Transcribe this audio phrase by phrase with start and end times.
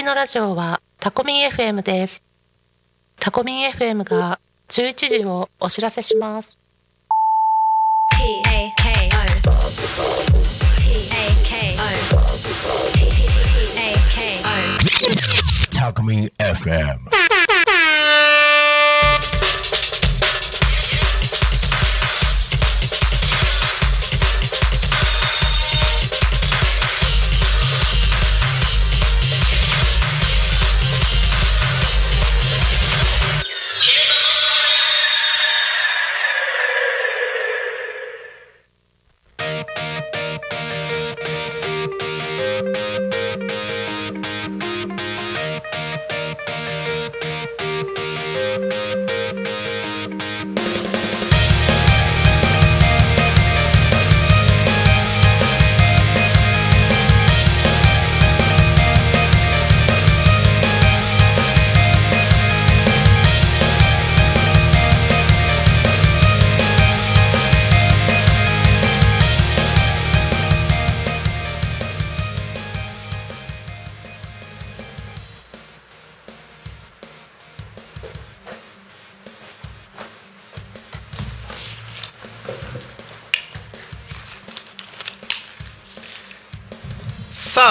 [0.00, 2.24] きのラジオはタコミン FM です
[3.18, 6.58] タコミン FM が11時をお知らせします
[15.70, 16.64] Talk Me FM.
[16.64, 16.90] さ
[17.26, 17.29] あ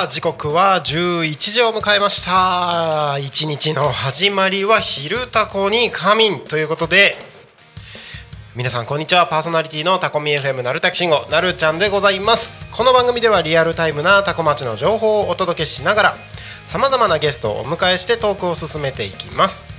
[0.10, 3.20] 時刻は11時を迎えました。
[3.20, 7.16] 一日の始まりは「昼タコに仮眠」ということで
[8.56, 9.28] 皆さんこんにちは。
[9.28, 12.66] パーソナリティのタコミ FM なるたきしんごなるちゃんでございます。
[12.72, 16.18] この番組ではリアルタイムなタコ町の情報をお届けしながら
[16.66, 19.79] さまざまなゲストをお迎えしてトークを進めていきます。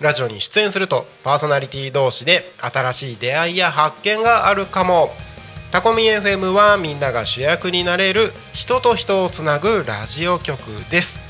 [0.00, 5.10] ラジオに出演するとパーソナリティ同士で新しい出会いや発見があるかも。
[5.70, 10.58] タコミ FM はみんなが主役になれる人と人をつなぐラジオ局
[10.90, 11.20] です。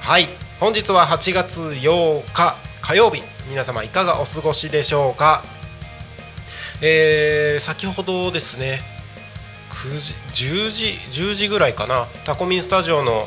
[0.00, 0.28] はい。
[0.60, 3.24] 本日は8月8日火曜日。
[3.50, 5.42] 皆様いかがお過ごしでしょうか？
[6.80, 8.80] えー、先ほどですね
[9.70, 10.14] 9時
[10.66, 10.86] 10時
[11.22, 12.06] 10時ぐらいかな。
[12.24, 13.26] タコミンスタジオの、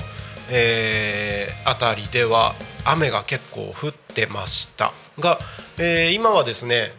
[0.50, 2.56] えー、あたりでは
[2.86, 4.94] 雨が結構降ってました。
[5.20, 5.40] が、
[5.78, 6.94] えー、今はですね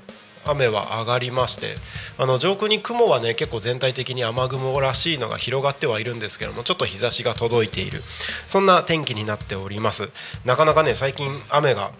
[0.45, 1.77] 雨は上がりまして
[2.17, 8.01] あの上空に雲はね結構全体的に雨雲らしいのが広がってはいるんですけどもちょっと日差しが届いている。
[8.47, 10.11] そんな天気になっております。
[10.45, 11.93] なかなかね最近雨が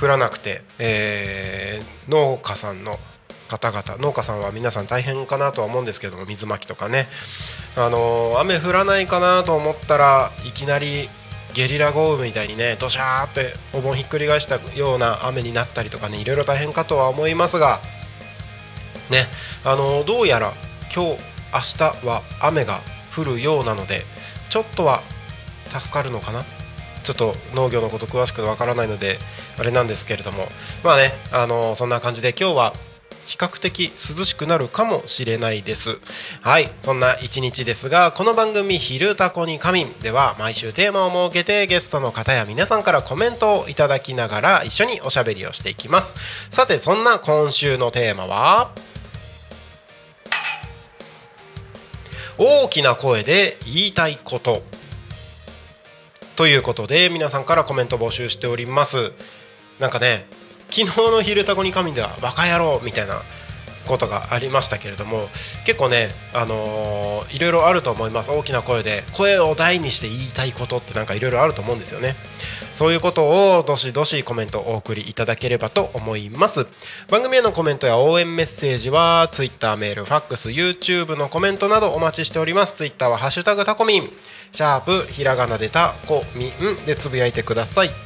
[0.00, 2.98] 降らなくて、えー、農家さんの
[3.48, 7.06] 方々農家さんは皆さん大変かなとは思うんですけども水まきとかね、
[7.76, 11.08] あのー、雨降らないかなと思ったらいきなり
[11.54, 17.80] ゲリラ豪雨みたいにねどしゃーってお盆ひっくり返したような雨になったりとかねいろいろ大変かとは思いますが
[19.10, 19.26] ね
[19.64, 20.52] あの、どうやら
[20.94, 21.18] 今日
[21.52, 22.80] 明日は雨が
[23.16, 24.02] 降るようなので
[24.50, 25.02] ちょっとは
[25.68, 26.44] 助かるのかな？
[27.04, 29.18] ちょっと農業のこと詳しくわからないので
[29.58, 30.48] あれなんですけれども。
[30.82, 32.74] まあねあのそんな感じで今日は
[33.26, 35.98] 比較的涼しくなるかもしれないです。
[36.42, 46.14] はいそんな一日ですがこの番組「昼タコに仮眠」では毎週テーマを設けてゲストの方や皆さんからコメントをいただきながら一緒におしゃべりをしていきます。
[46.50, 48.70] さてそんな今週のテーマは？
[52.36, 54.62] 大きな声で言いたいこと。
[56.36, 59.12] ということで皆さんからコメント募集しております。
[59.78, 60.26] なんかね
[60.74, 63.22] 昨日の「昼タコに神」では「バカ野郎」みたいな
[63.86, 65.28] ことがありましたけれども
[65.64, 68.30] 結構ね、あのー、いろいろあると思います。
[68.30, 72.16] 大きな声で声を大にして言いたいことってなんかいろいろあると思うんですよね。
[72.72, 73.24] そういうこと
[73.58, 76.66] をどしどしコメントお送りいただければと思います。
[77.08, 82.74] 番組へのコメントや応援メッセージは Twitter メールファックス YouTube のコメントなどお待ちしております。
[82.74, 84.10] Twitter は「ハッシュタグタコミン」
[84.50, 88.03] シャープひらがなでタコミンでつぶやいてください。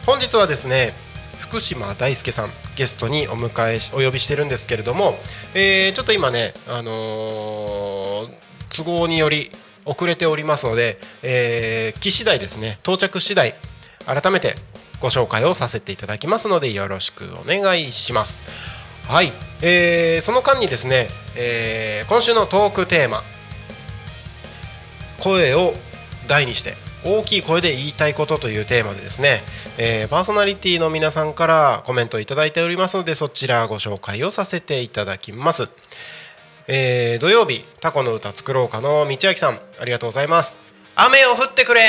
[0.05, 0.93] 本日はですね
[1.39, 5.19] 福島大輔さんゲストにお迎えしお呼びしてるんですけれども、
[5.55, 8.29] えー、ちょっと今ね、あのー、
[8.77, 9.51] 都合により
[9.87, 13.55] 遅れておりますので、えー、来次第ですね到着次第
[14.05, 14.57] 改めて
[15.01, 18.45] ご紹介をさせていただきますのでよろしくお願いします。
[19.11, 23.25] はい、えー、その間にですね、えー、今週のトークテーマ。
[25.19, 25.75] 声を
[26.29, 26.75] 大にして
[27.05, 29.41] 大きい声で言いたいことというテーマでですね、
[29.79, 35.69] えー、パーソナリティの皆さんからコメントをいただいておりますのでそちらご紹介をさせていただきます、
[36.69, 40.61] えー、土曜日タコの歌作ろうかの道明さんありがとうございます。
[40.95, 41.83] 雨を降ってくれ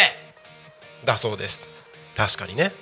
[1.05, 1.69] だそうです。
[2.17, 2.73] 確かにね。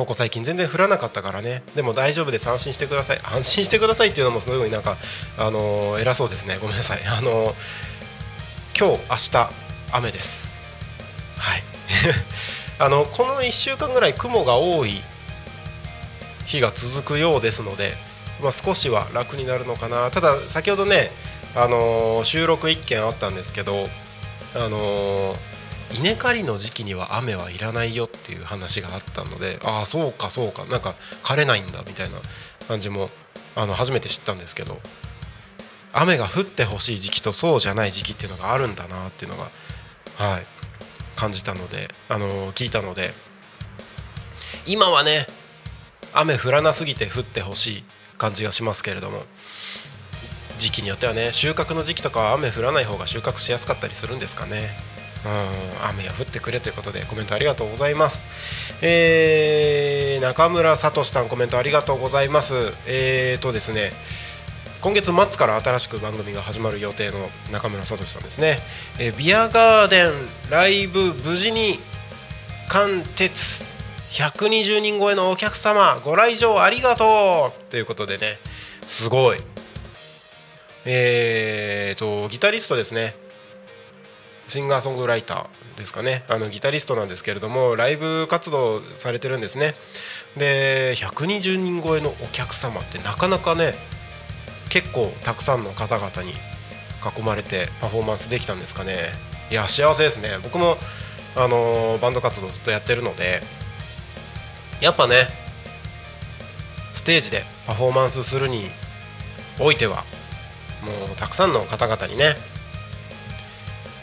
[0.00, 1.62] ここ最近全然降らなかったからね。
[1.74, 2.48] でも大丈夫です。
[2.48, 3.20] 安心してください。
[3.22, 4.96] 安心してくださいっていうのもすごいなんか
[5.36, 6.56] あのー、偉そうですね。
[6.56, 7.02] ごめんなさい。
[7.04, 7.54] あのー、
[8.74, 9.50] 今日明日
[9.92, 10.58] 雨です。
[11.36, 11.62] はい。
[12.80, 15.04] あのこの1週間ぐらい雲が多い
[16.46, 17.98] 日が続くようですので、
[18.40, 20.10] まあ、少しは楽になるのかな。
[20.10, 21.10] ただ先ほどね、
[21.54, 23.90] あのー、収録1件あったんですけど、
[24.54, 25.49] あのー
[25.92, 32.18] 稲刈りの時期には雨はいらないよっていう話があったのでああそうかそうかなんか枯れないんだみたいな
[32.68, 33.10] 感じも
[33.56, 34.78] あの初めて知ったんですけど
[35.92, 39.50] 雨が降ってほしい時期とそうじゃない時期っていうのがあるんだなっていうのが
[40.16, 40.46] はい
[41.16, 43.12] 感じたのであの聞いたので
[44.66, 45.26] 今はね
[46.12, 47.84] 雨降らなすぎて降ってほしい
[48.16, 49.22] 感じがしますけれども
[50.58, 54.99] 時期によってはね収穫の時期とかは雨降らない方が収穫しやすかったりするんですかね。
[55.24, 58.22] うん雨が降ってくれということでコメントありがとうございます、
[58.82, 62.72] えー、中村聡さんコメントありがとうございます。
[62.86, 63.92] えーとですね
[64.80, 68.60] 今月末から新しく番組が始まる予定の中村聡さんですね、
[68.98, 70.10] えー、ビアガーデン
[70.48, 71.78] ライブ無事に
[72.68, 73.68] 貫徹。
[74.10, 77.70] 120人超えのお客様ご来場ありがとう。
[77.70, 78.38] ということでね
[78.86, 79.38] すごい。
[80.86, 83.14] えーとギタリストですね。
[84.50, 86.24] シンガーソングライターですかね。
[86.28, 89.74] あのギタリストなんですけれどもライブ活動されてるんですね。
[90.36, 93.74] で120人超えのお客様ってなかなかね
[94.68, 96.32] 結構たくさんの方々に
[97.16, 98.96] 囲まれてパフォーマンスできたんですかね。
[99.50, 100.38] いや幸せですね。
[100.42, 100.76] 僕も
[101.36, 103.40] あのバンド活動ずっとやってるので
[104.80, 105.28] やっぱね
[106.92, 108.68] ステージでパフォーマンスするに
[109.60, 110.04] おいては
[110.82, 112.34] もうたくさんの方々にね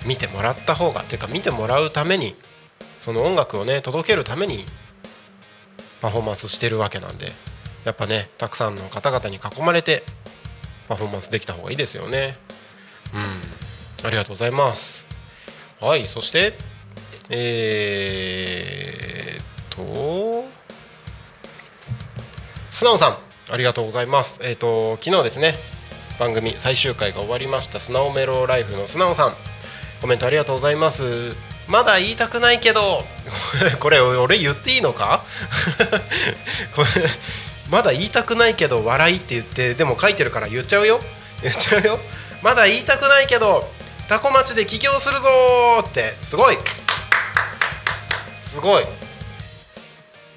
[0.08, 2.36] 見てもらった方がというか見てもらうために
[3.02, 4.66] その音楽をね届けるために
[6.02, 7.32] パフォーマンスしてるわけなんで
[7.84, 10.04] やっぱねたくさんの方々に囲まれて
[10.88, 12.38] パフォーマンスできた方がいいですよね。
[13.14, 13.18] う
[14.04, 14.08] ん。
[14.08, 15.06] ありがとうございます。
[15.82, 16.58] はいそして
[17.30, 20.46] えー、っと
[22.70, 23.18] 素直さん
[23.52, 24.40] ありがとうございます。
[24.42, 25.56] えー、っと昨日ですね
[26.20, 29.57] 番組最終回が終わりました「素直メロライフ」の素直さん。
[30.02, 31.36] コメントありがとうございます。
[31.68, 33.04] まだ言いたくないけど。
[33.80, 35.24] これ俺言っていいのか？
[36.76, 36.88] これ
[37.70, 41.02] まだ言いたくないけど笑いって言ってでも書いてるから言っちゃうよ。
[41.42, 42.00] 言っちゃうよ。
[42.42, 43.70] まだ言いたくないけど
[44.08, 45.28] タコ町で起業するぞ
[45.86, 46.16] って。
[46.24, 46.58] すごい。
[48.42, 48.86] すごい。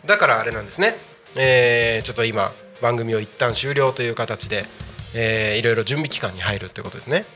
[0.04, 0.96] だからあれなんですね。
[1.36, 4.66] えー、ちょっと今番組を一旦終了という形で、
[5.14, 7.26] えー、いろいろ準備期間に入るってことですね。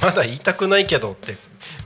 [0.00, 1.36] まだ言いたくないけどって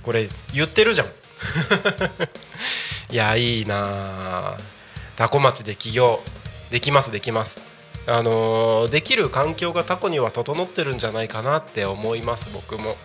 [0.02, 1.06] これ言ってるじゃん。
[3.11, 4.56] いやいいな。
[5.16, 6.23] タコ町で起業
[6.71, 7.61] できますできます。
[8.06, 12.97] あのー、できる環境がタコには整ってるんじゃないかなって思います僕も。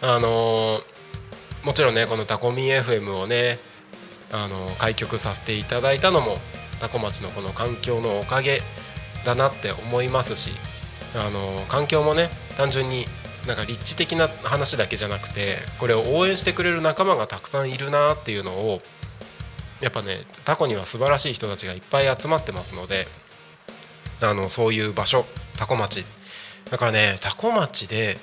[0.00, 0.82] あのー、
[1.62, 3.60] もちろんねこのタコミ FM をね
[4.32, 6.38] あのー、開局させていただいたのも
[6.80, 8.62] タコ町のこの環境のおかげ
[9.24, 10.52] だなって思いますし
[11.14, 13.06] あの環境もね単純に
[13.46, 18.80] なんか立地的な話だけじゃなくてこれを応援してくれる仲間がたくさんいるなっていうのを
[19.80, 23.06] やっぱねタコには素晴らしい人たちがいっぱい集まってますので
[24.22, 26.04] あのそういう場所タコ町。
[26.70, 28.16] だからねタコ町で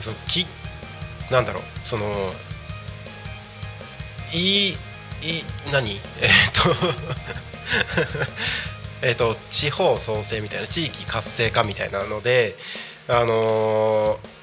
[0.00, 0.46] そのき
[1.30, 2.32] なんだろうその
[4.32, 4.76] いい
[5.72, 5.90] 何？
[6.20, 6.74] えっと
[9.02, 12.56] えっと地方創生みたいな地域活性化みたいなので
[13.08, 14.41] あのー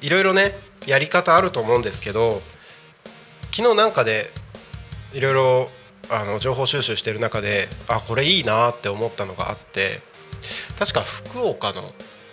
[0.00, 0.54] いろいろね
[0.86, 2.42] やり方あると思うんですけど
[3.52, 4.30] 昨日なんかで
[5.12, 5.68] いろいろ
[6.10, 10.02] あの情報収集してる中であこれいいなって思ったのがあって
[10.78, 11.82] 確か福岡の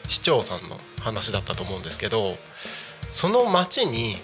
[0.08, 2.36] 市長さんの話だったと思うんですけど
[3.10, 4.18] その町に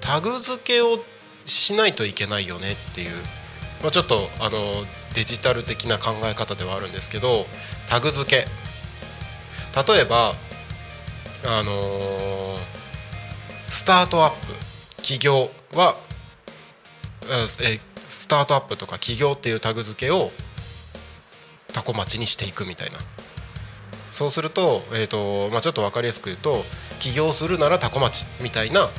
[0.00, 0.98] タグ付けを
[1.44, 3.10] しないといけないよねっていう、
[3.82, 4.58] まあ、ちょっとあの
[5.14, 7.46] デジタル的な考え方ではあるんですけど
[7.88, 8.46] タグ付け。
[9.74, 10.34] 例えば
[11.44, 12.82] あのー
[13.68, 14.52] スタートアップ
[14.96, 15.96] 企業は
[17.30, 20.30] えスタートアップとか企業っていうタグ付けを
[21.72, 22.98] タコ町にしていくみたいな。
[24.10, 26.62] そうすると,、えーとまあ、ちょっと分かりやすく言うと
[27.00, 28.90] 起業するならタコ町みたいな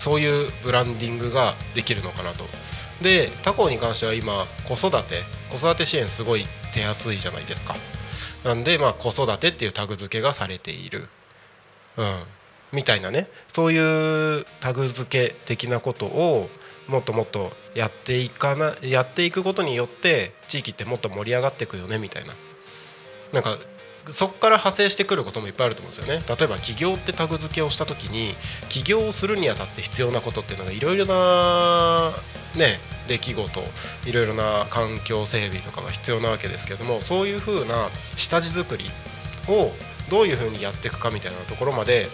[0.00, 2.44] そういうブランディングができるのかなと。
[3.02, 7.76] で他校に関しては今子育て子育て支援すごい手厚いじゃないですか。
[8.48, 11.10] なんで、まあ、子育てっていうタグ付けがされている、
[11.98, 12.22] うん、
[12.72, 13.28] みたいなね。
[13.46, 16.48] そういうタグ付け的なことを
[16.86, 22.32] もっともっとやっていかなやっていくことによって地域ってもっと盛り上がっていくよねみたいな。
[23.34, 23.58] なんか
[24.10, 26.22] そこから派生してくることもいっぱいあると思うんですよね。
[26.28, 28.34] 例えば起業ってタグ付けをした時に
[28.68, 32.12] 起業をするにあたって必要なことっていうのがいろいろな
[32.56, 33.60] ね出来事
[34.06, 38.90] いろいろな環境整備とかが必要なわけですけどもそういうふうな下地作り
[39.48, 39.72] を
[40.10, 42.08] どういうふうにやっていくかみたいなところまで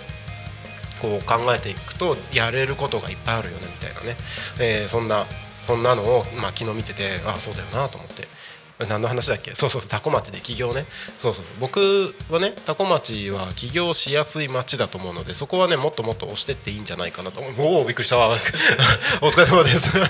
[1.01, 4.17] こう考えていくとやれることがいっぱいあるよねみたいなね、
[4.61, 5.27] えーそんな
[5.63, 8.29] そんなのを、まあ、昨日見ててああそうだよなと思って。
[8.79, 9.55] 何の話だっけ？
[9.55, 10.87] そうそうタコ町で起業ね。
[11.19, 17.55] そうそう僕はねタコ町は起業しやすい町だと思うのでそこはねもっともっと押してっていいんじゃないかなと思う。
[17.59, 18.19] おおびっくりした。
[18.29, 19.91] お疲れ様です。
[19.91, 20.01] すい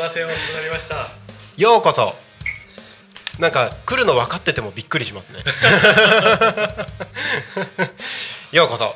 [0.00, 1.10] ません遅くなりました。
[1.56, 2.14] ようこそ。
[3.38, 5.38] なんか来るの分かっててもびっくりしますね。
[8.52, 8.94] ようこそ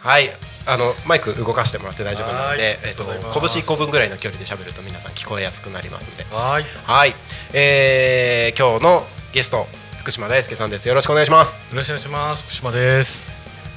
[0.00, 0.30] はい。
[0.66, 2.78] あのマイク動かしてもらって大丈夫なのではい。
[2.84, 6.24] えっと拳1個分ぐらいの距離で喋ると皆さん聞こえやすくなりますので。
[6.30, 6.64] はい。
[6.84, 7.14] はい、
[7.52, 9.66] えー、今日のゲスト
[9.98, 10.88] 福島大輔さんです。
[10.88, 11.52] よろしくお願いします。
[11.52, 12.42] よろしくお願いします。
[12.44, 13.26] 福島です。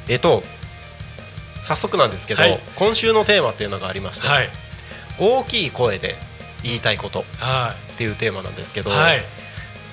[0.07, 0.43] えっと
[1.63, 2.59] 早速なんですけど、はい。
[2.75, 4.49] 今週のテーマっていうのがありまして、はい。
[5.19, 6.15] 大きい声で
[6.63, 7.21] 言いたいこと。
[7.21, 9.21] っはていうテーマなんですけど、いはい。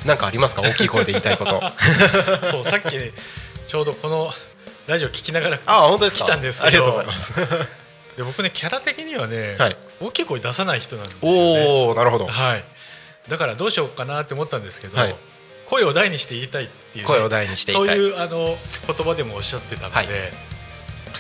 [0.07, 0.63] なんかありますか？
[0.63, 1.63] 大きい声で言いたいこと。
[2.51, 2.97] そうさっき
[3.67, 4.33] ちょうどこの
[4.89, 6.25] ラジオ聞きながらあ本当ですか？
[6.25, 6.67] 来たんですけど。
[6.69, 7.35] ありがとうございます。
[8.17, 9.77] で僕ねキャラ的にはね、はい。
[10.01, 12.27] 大きい声出さない人なんですよ、ね、おおなるほど。
[12.27, 12.65] はい。
[13.29, 15.15] だからどうしようかなって思ったんですけど、はい。
[15.67, 20.09] 声を大にして言いたいっていうね、声を大にしてそういうあの言葉でもおっしゃってたので、はい。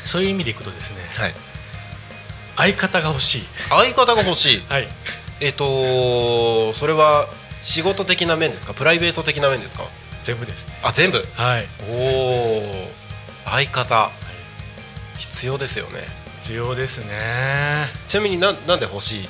[0.02, 1.34] そういう意味でいくとですねはい、
[2.56, 3.44] 相方が欲しい。
[3.68, 4.64] 相方が欲しい。
[4.70, 4.88] はい。
[5.40, 7.28] えっ、とそれは
[7.62, 8.72] 仕事的な面ですか？
[8.72, 9.84] プライベート的な面ですか？
[10.22, 10.66] 全部です。
[10.66, 11.24] ねあ全部？
[11.36, 12.90] はい、おお
[13.50, 13.94] 相方。
[13.94, 16.02] はい、必要ですよね。
[16.40, 17.86] 必要ですね。
[18.08, 19.28] ちなみになんなんで欲しいっ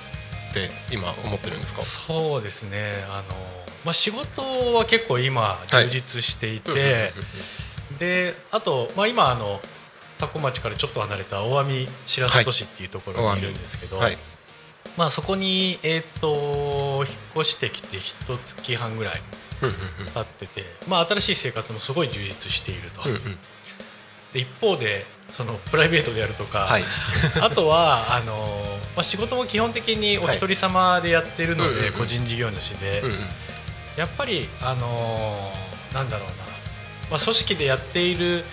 [0.52, 1.82] て今思ってるんですか？
[1.82, 3.04] そうですね。
[3.08, 3.36] あの、
[3.84, 7.12] まあ、仕事は結構今充実していて、
[7.98, 9.60] であと、まあ、今あの
[10.18, 13.42] 多古町からちょっと離れた大網白里市っていうところにい。
[13.42, 14.18] るんですけど、はい。
[14.96, 19.22] まあ、そこに、えー、と引っ越してきて一月半ぐらい
[20.12, 23.02] 経ってて、まあ、新しい生活もすごい充実していると、
[24.34, 26.84] 一方でそのプライベートであるとか、はい。
[27.40, 33.18] あとはあの、まあ、仕事も基本的にお一人様でやってるので、はい個人事業主で、うんうん。
[33.96, 35.52] やっぱりあの
[35.92, 36.34] なんだろうな、
[37.10, 38.44] まあ、組織でやっている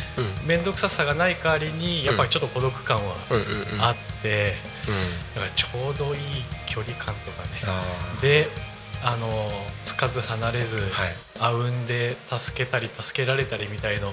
[0.45, 3.15] 面倒くささがない代わりにやっぱりちょっと孤独感は
[3.79, 4.55] あって、
[4.87, 5.35] うん。
[5.35, 6.21] だからちょうどいい
[6.65, 7.49] 距離感とかね。
[7.67, 8.49] あで
[9.03, 9.51] あの
[9.83, 10.81] つかず離れず、
[11.39, 14.11] あうんで助けたり助けられたりみたいの、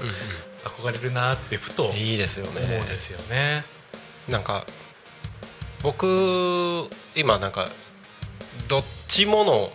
[0.64, 2.60] 憧れるなってふと思うんいいですよね。
[2.60, 3.64] ですよね。
[4.28, 4.64] なんか
[5.82, 7.68] 僕今なんか
[8.68, 9.72] どっちもの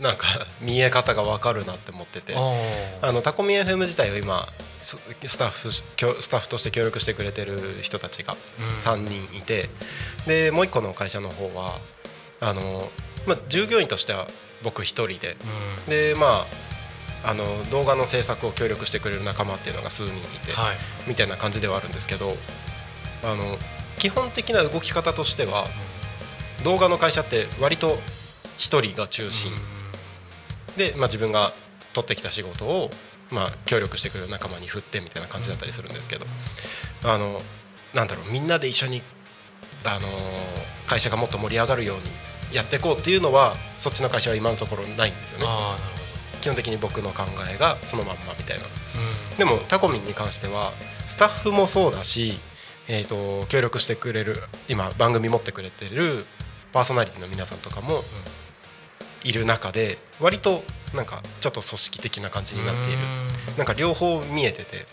[0.00, 0.26] なんか
[0.60, 2.34] 見え方が分かるなって思ってて。
[2.36, 4.46] ああのタコミ FM 自体を今
[4.82, 5.84] ススタッフス
[6.28, 8.66] タッフとして協力してくれてる人たちがうん。
[8.66, 9.70] 3人いて、
[10.26, 11.80] でもう一個の会社の方は
[12.40, 12.90] あの、
[13.26, 14.26] まあ、従業員としては
[14.62, 15.36] 僕一人で。
[15.86, 15.90] うん。
[15.90, 16.69] でまあ
[17.24, 20.76] あの動画の制作を協力してくれる仲間っていうのが数人いて、はい。
[21.06, 22.34] みたいな感じではあるんですけど
[23.22, 23.58] あの
[23.98, 25.66] 基本的な動き方としては
[26.64, 27.98] 動画の会社って割と
[28.58, 29.52] 一人が中心。
[30.76, 31.52] で、まあ、自分が
[31.92, 32.90] 取ってきた仕事を、
[33.30, 36.26] まあ、協力してくれる仲間に振ってみたいな感じだったりするんですけど
[37.04, 37.40] あの
[37.94, 39.02] なんだろうみんなで一緒に
[39.84, 40.06] あの
[40.86, 45.46] 会社がもっと盛り上がるようにやっていこうっていうのはそっちの会社は今のところないんですよね
[46.40, 48.64] 基本的に僕の考えがそのまんまみたいな。
[48.64, 48.70] ど、
[49.38, 50.72] でもタコミンに関しては
[51.06, 52.34] スタッフもそうだし、
[52.88, 54.36] えー、と協力してくれる
[54.68, 56.26] 今番組持ってくれてる
[56.72, 58.02] パーソナリティの皆さんとかも、
[59.22, 60.62] いる中で割と
[60.94, 62.98] なんかちょっと組織的な感じになっている。
[63.58, 64.86] なんか両方見えてて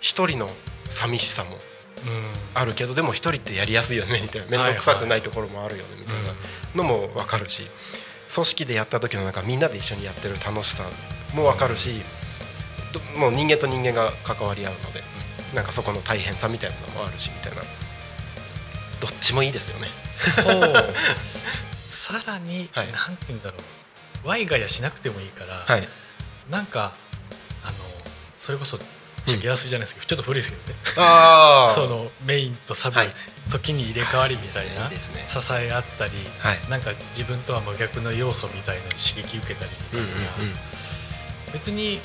[0.00, 0.50] 一人の
[0.88, 2.32] 寂しさもうん。
[2.54, 4.46] あるけどでも一人ってやりやすいよねみたいな。
[4.48, 6.34] 面倒くさくないところもあるよねみたいな
[6.74, 7.68] のも分かるし
[8.32, 10.84] 組織でやった時のなんかみんなで一緒にやってる楽しさ
[11.34, 12.02] も分かるし
[12.92, 15.02] どもう人間と人間が関わり合うので
[15.54, 17.62] なんかそこの大変さみたいなのもあるしみたいな。
[19.02, 19.88] どっちもいいですよね。
[20.14, 20.94] そう
[21.76, 22.92] さらに、はい。
[22.92, 23.56] なんて言うんだろ
[24.24, 24.28] う。
[24.28, 25.88] ワイガヤしなくてもいいから、はい。
[26.48, 26.94] なんか
[27.64, 27.74] あの
[28.38, 28.78] それこそ
[29.26, 30.78] チェケアスじゃないですけど、ちょっと古いですけどね。
[30.98, 33.14] あ そのメインとサブ、はい。
[33.50, 34.90] 時に入れ替わりみたいな、
[35.26, 36.60] 支え合ったり、はい。
[36.68, 40.58] なんか自分とは真逆の要素みたいな刺激受けたりみうんたいな、うんうん。
[41.52, 42.00] 別に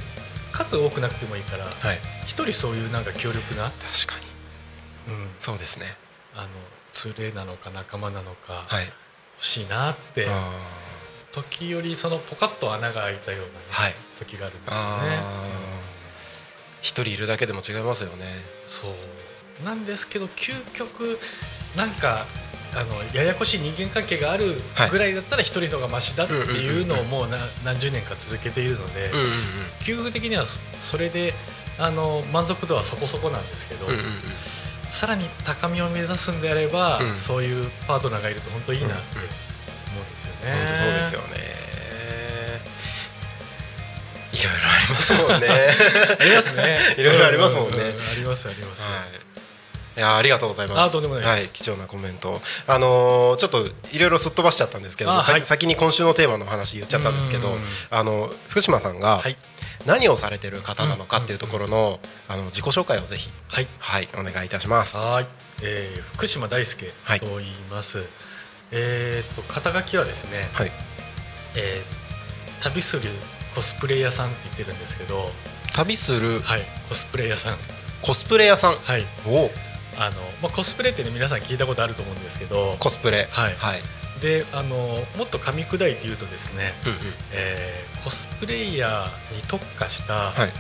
[0.52, 2.00] 数多くなくてもいいからはい。
[2.26, 4.20] 一人そういうなんか強力な、確か
[5.08, 5.14] に。
[5.14, 5.96] うん、そうですね。
[6.36, 6.48] あの
[7.16, 8.86] 連れなのか仲間なのか、はい。
[9.38, 10.52] 欲しいなってあ
[11.32, 13.96] 時よりそのポカッと穴が開いたような、ねはい。
[14.18, 15.20] 時があるんですよあね。
[16.82, 18.26] ー一人いるだけでも違いますよね。
[18.66, 19.66] そう。
[19.66, 21.20] なんですけど究極
[21.76, 22.26] なんか
[22.76, 29.28] あのややこしい人間関係があるぐらいだったら一人の方がマシだっていうのをもうな何十年か続けているので、うんうん
[29.80, 31.34] 究極的にはそそれで
[31.80, 33.86] あの満足度はそこそこなんですけど、
[34.90, 37.18] さらに高みを目指すんであれば、うん。
[37.18, 40.58] そういうパートナーがいると本当いいなって思うんですよね。
[40.58, 41.67] 本当そうですよね
[44.38, 45.48] いろいろありますもんね
[46.20, 46.80] ありますね。
[46.98, 47.78] いろいろありますもんね
[48.12, 48.82] ありますあります。
[48.82, 49.28] はい
[49.98, 50.96] いやありがとうございます。
[50.96, 52.40] はい、貴重なコメント。
[52.68, 59.36] あのーちょっといろいろすっ飛ばしちゃったんですけど、はい先に今週のテーマの話言っちゃったんですけどうん、あの福島さんがはい
[59.88, 64.98] 何をされてる方なのかっていうところのあの自己紹介をぜひはいはいお願いいたします。
[64.98, 65.28] はい、
[65.64, 68.04] えー福島大輔はいと言います。
[68.70, 70.72] えっ、と肩書きはですね、はい。
[71.56, 72.08] えー
[72.64, 73.10] 旅する
[73.58, 75.32] コスプレ屋さんって言ってるんですけど、
[75.74, 76.42] 旅する？
[76.42, 77.58] はい、コスプレ屋さん。
[78.04, 78.76] コスプレ屋さん？
[78.76, 79.50] はい、お
[80.00, 83.28] あのまあコスプレってね皆さん聞いたことあると思うんですけど、コスプレ。
[83.32, 83.82] はいはい。
[84.22, 84.76] であの
[85.18, 86.98] もっと噛み砕いて言うとですね、うんうん
[87.32, 90.52] えーコスプレイヤーに特化した、はい。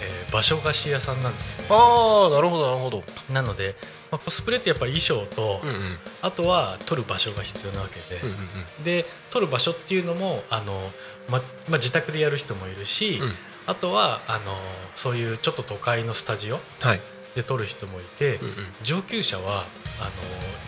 [0.00, 1.66] えー場所貸し屋さんなんですね。
[1.68, 3.04] ああなるほどなるほど。
[3.30, 3.76] なので、
[4.10, 5.76] まあ、コスプレってやっぱ衣装と、うんうん。
[6.22, 10.90] あとは撮る場所が必要なわけで、うんうんで撮る場所っていうのもあの、
[11.28, 11.38] ま
[11.68, 13.32] まあ、自宅でやる人もいるし、うん。
[13.66, 14.56] あとはあの
[14.94, 17.00] そういうちょっと都会のスタジオはい。
[17.34, 18.54] で撮る人もいて、うんうん。
[18.82, 19.64] 上級者は
[20.00, 20.10] あ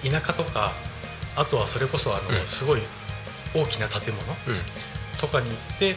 [0.05, 0.72] の田舎とか
[1.37, 2.46] あとはそれこそあの、うん。
[2.46, 2.83] すごい
[3.55, 5.18] 大きな建物うん。
[5.20, 5.96] とかに行って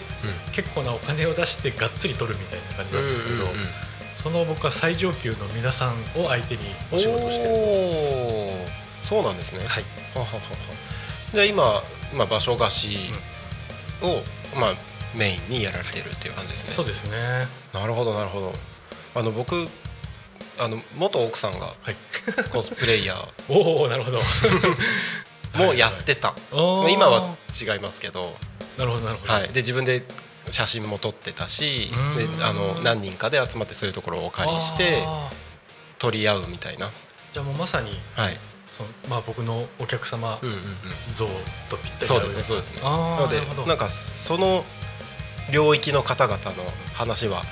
[0.51, 3.58] 結構なお金を出してがっつり撮るみたいな感じなんですけど、うんうんうん
[4.21, 8.71] その僕は最上級の皆さんを相手にお仕事してる。
[9.01, 9.60] そうなんですね。
[9.60, 9.84] はい。
[10.13, 10.41] はははは
[11.31, 11.84] じゃあ今、
[12.15, 12.97] まあ、場所貸し
[14.03, 14.21] を、
[14.60, 14.73] まあ、
[15.15, 16.71] メインにやられてるっていう感じですね。
[16.71, 17.47] そうですね。
[17.73, 18.53] なるほどなるほど。
[19.15, 19.67] あの僕
[20.60, 21.95] あの元奥さんがはい。
[22.51, 23.15] コスプレイヤ
[23.49, 24.19] おおなるほど。
[24.19, 28.36] ー もやってた、おー今は違いますけど、
[28.77, 30.03] なるほどなるほど、はい、で自分で
[30.51, 32.43] 写真も撮ってたしでうん。
[32.43, 35.03] あの何人かで集まってそういうところをお借りして
[35.99, 36.89] 撮り合うみたいな、
[37.33, 38.37] じゃあもうまさにはい。
[38.71, 40.39] その、まあ、僕のお客様
[41.15, 41.27] 像
[41.69, 42.81] とぴったりそうですねそうですね。
[42.81, 44.63] なのでなんかその
[45.51, 46.51] 領域の方々の
[46.93, 47.43] 話は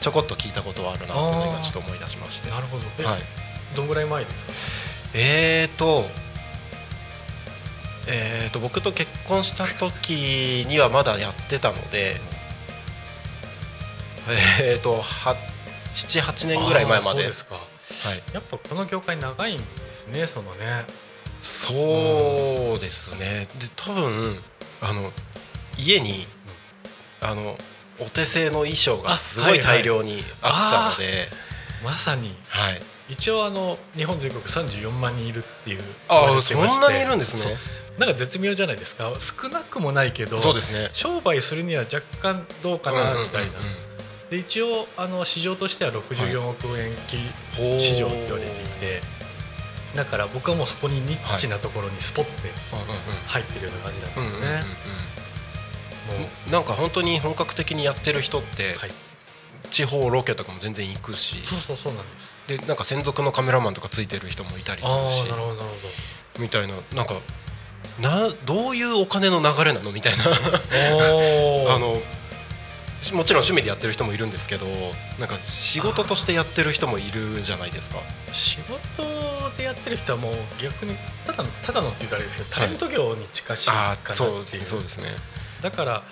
[0.00, 2.50] ちょこっと聞いたことはあるなっていうのを今ちょっと思い出しまして。
[2.50, 2.84] なるほど。
[2.98, 3.22] え、はい、
[3.76, 4.52] どんぐらい前ですか？
[5.14, 6.04] えーと
[8.08, 12.20] えーと僕と結婚した時にはまだやってたので
[14.60, 15.02] えーと
[15.94, 17.08] 78年ぐらい前まで。
[17.08, 17.54] あーそうですか。
[17.54, 20.84] はい、やっぱこの業界長いんですねそのね。
[21.40, 23.48] そうですね。
[23.58, 24.38] で多分
[24.80, 25.12] あの
[25.78, 26.26] 家に
[27.20, 27.56] あの
[28.00, 31.28] お手製の衣装がすごい大量にあったので、
[31.84, 32.34] まさに。
[32.48, 32.82] はい。
[33.10, 37.56] 一応あの日本全国34万人いるっていうああそんなにいるんですね。
[37.98, 39.12] なんか絶妙じゃないですか。
[39.20, 40.88] 少なくもないけどそうですね。
[40.92, 43.68] 商売するには若干どうかなみたいな、うんうん。
[43.68, 43.93] うんうん
[44.34, 47.16] で一応あの市場としては64億円き
[47.56, 49.00] ほう市場って言われていて
[49.94, 52.50] だから僕はもうそこにニッチなところにスポッて
[53.28, 58.90] 入ってるような感じなんですね、もうなんか本当に本格的にやってる人ってはい
[59.70, 65.68] 地方ロケとかも全然行くしそうそうそうなんですでなんか専属のカメラマンとかついてる人もいたりすあるしあなるほどなる
[66.38, 67.14] みたいななんか
[68.00, 72.00] などういうお金の流れなのみたいなあのし
[73.12, 74.66] もちろん趣味でやってる人もいるんですけど
[75.18, 77.98] なんか仕事としてやってる人もいるじゃないですか。
[78.30, 79.02] 仕事
[79.56, 84.12] でやってる人はもう逆にただのただのっていうかあれですけどタレント業に近しいかなあっていう。
[84.12, 85.04] あそうですねそうですね。
[85.60, 86.02] だから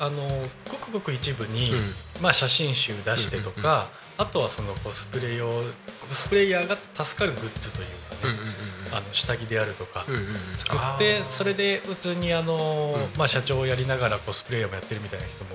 [0.00, 1.82] あのごくごく一部に、うん。
[2.20, 5.62] まあ、写真集出してとか、あとはそのコスプレ用
[6.08, 7.86] コスプレイヤーが助かるグッズという
[8.92, 10.06] あの下着であるとか、
[10.56, 13.18] 作ってそれで普通にあの、うん。
[13.18, 15.50] まあ、社長をやりながらコスプレイヤーもやってるみたいな人も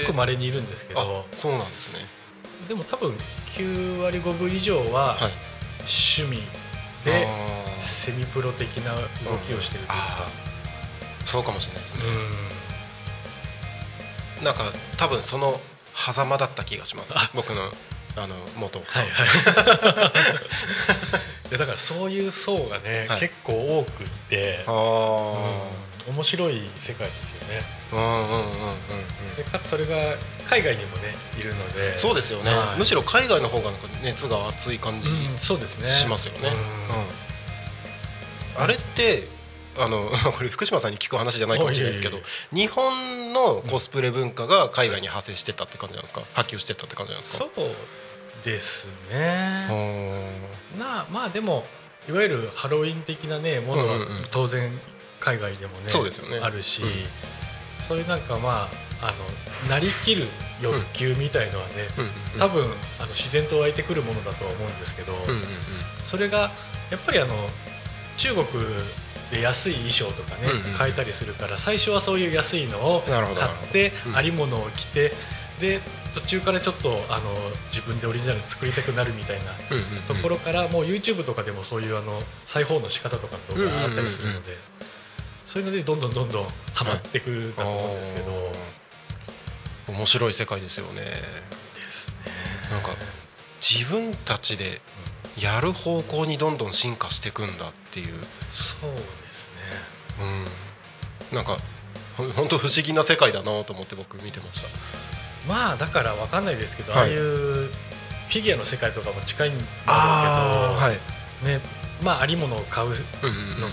[0.00, 1.00] ごくまれにいるんですけど。
[1.00, 2.00] あそうなんですね。
[2.68, 3.12] でも多分
[3.56, 5.32] 9割5分以上ははい。
[5.80, 6.42] 趣味
[7.04, 7.26] で
[7.78, 9.00] セミプロ的な動
[9.48, 10.28] きをしてるというか。
[10.28, 10.30] あ。
[11.24, 12.02] そうかもしれないですね、
[14.38, 14.44] うん。
[14.44, 15.60] なんか多分その
[15.94, 17.12] 狭間だった気がします。
[17.34, 17.70] 僕の
[18.16, 19.02] あの元奥さん。
[19.04, 20.12] はいはい
[21.50, 23.20] でだからそういう層がね、はい。
[23.20, 24.70] 結構多くいて、あ
[26.06, 27.62] うん面白い世界ですよね。
[27.92, 28.32] あうんうんうんうんう
[29.32, 29.36] ん。
[29.36, 29.94] でかつそれが
[30.48, 31.98] 海外にもねいるので。
[31.98, 32.78] そうですよね、はい。
[32.78, 33.70] むしろ海外の方が
[34.02, 35.88] 熱が熱い感じうんそうですね。
[35.88, 36.54] しますよね、うん。
[36.54, 36.60] うん。
[38.62, 39.28] あれって
[39.78, 42.18] あの これ福島さんに聞く話じゃないかもしれないですけど
[42.52, 46.22] 日本のコスプレ文化が海外に派生してたって感じなんですか？
[46.34, 47.46] 波及してたって感じなんですか？
[47.54, 47.70] そう
[48.44, 49.66] ですね
[50.78, 51.64] なあまあでも
[52.08, 53.98] いわゆるハロウィン的なねものは
[54.30, 54.70] 当然
[55.20, 56.38] 海外でもねそうですよね。
[56.42, 56.88] あるし、うん。
[57.86, 58.68] そういうなんかま
[59.00, 59.12] ああ
[59.64, 60.26] のなりきる
[60.60, 61.74] 欲求みたいのはね、
[62.38, 62.64] 多分
[62.98, 65.14] あの自然と湧いてくるものだとは思うんですけど、
[66.04, 66.50] それが
[66.90, 67.34] やっぱりあの
[68.16, 68.46] 中国
[69.30, 74.16] で安い衣装とかね、買えたりするから最初はそういう安いのを買ってうん。
[74.16, 75.12] ありものを着て
[75.60, 75.80] で
[76.14, 77.34] 途中からちょっとあの
[77.72, 79.52] 自分でオリジナル作りたくなるみたいな
[80.08, 84.56] ところからもう YouTube とかでもそういうあの裁縫の仕方とかの動画があったりするので
[85.44, 86.44] そういうのでどんどんどんどん
[86.74, 89.96] ハマってくるんだと思うんですけど、あー。
[89.96, 91.02] 面白い世界ですよね。
[91.74, 92.14] ですね。
[92.70, 92.90] なんか
[93.60, 94.80] 自分たちで
[95.36, 98.08] やる方向にどんどん進化していくんだっていう、
[98.52, 98.90] そう
[99.24, 99.54] ですね。
[101.30, 101.58] うん、なんか
[102.16, 104.68] 本当不思議な世界だなと思って僕見てました
[105.48, 107.00] まあだからわかんないですけど、はい。
[107.00, 109.90] ああいうフィギュアの世界とかも近いんだろうけど、
[110.86, 110.92] は
[111.42, 111.60] い、ね
[112.02, 112.96] まあ、ありものを買うの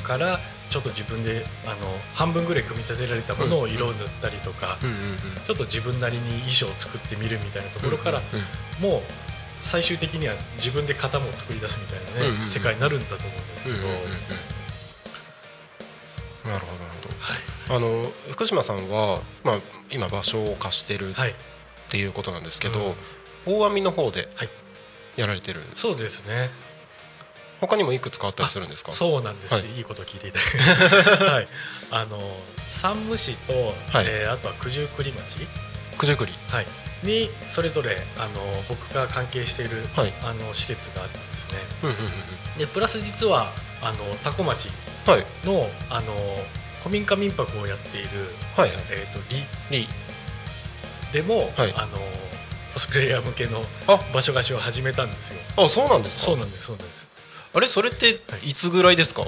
[0.04, 1.76] からちょっと自分であの
[2.14, 4.78] 半分ぐらい組み立てられたものを色を塗ったりとか、
[5.46, 8.22] ちょっと自分なりに衣装を作ってみるみたいなところから、
[8.82, 9.02] もう
[9.62, 13.78] 最終的には自分で型も作り出すみたいなね、世界になるんだと思うんですけど、
[16.52, 17.00] なるほどなる
[17.68, 17.76] ほど。
[17.76, 21.14] あの福島さんは、まあ、今場所を貸してる
[21.88, 22.96] っはい、ていうことなんですけど、
[23.48, 23.56] うん。
[23.60, 24.50] 大網の方ではい。
[25.16, 26.52] やられてるそうですね。
[27.60, 28.92] 他にもいくつかあったりするんですか？
[28.92, 29.78] そうなんです、はい。
[29.78, 31.48] い、いことを聞いていただ はい。
[31.90, 32.20] あの
[32.70, 33.54] 山武市と、
[33.92, 34.06] はい。
[34.08, 35.38] えーあとは九十九里町、
[35.98, 36.34] 九十九里。
[36.56, 36.68] はい、
[37.02, 40.14] にそれぞれあの僕が関係している、はい。
[40.22, 41.54] あの施設があってですね。
[41.84, 42.12] うんうんうん
[42.60, 44.68] でプラス実はあの多古町
[45.46, 46.14] のあの
[46.84, 48.08] 古民家民泊をやっている、
[48.56, 48.70] はい。
[48.70, 49.44] はいえー、とリ
[49.80, 49.88] リ
[51.14, 51.74] でも、はい。
[51.76, 51.98] あの
[52.74, 54.00] コスプレイヤー向けのあ。
[54.14, 55.36] 場所貸しを始めたんですよ。
[55.58, 56.24] あそうなんですか？
[56.26, 57.08] そうなんですそうなんです。
[57.54, 58.54] あれそれってい。
[58.54, 59.24] つぐらいですか、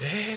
[0.00, 0.36] え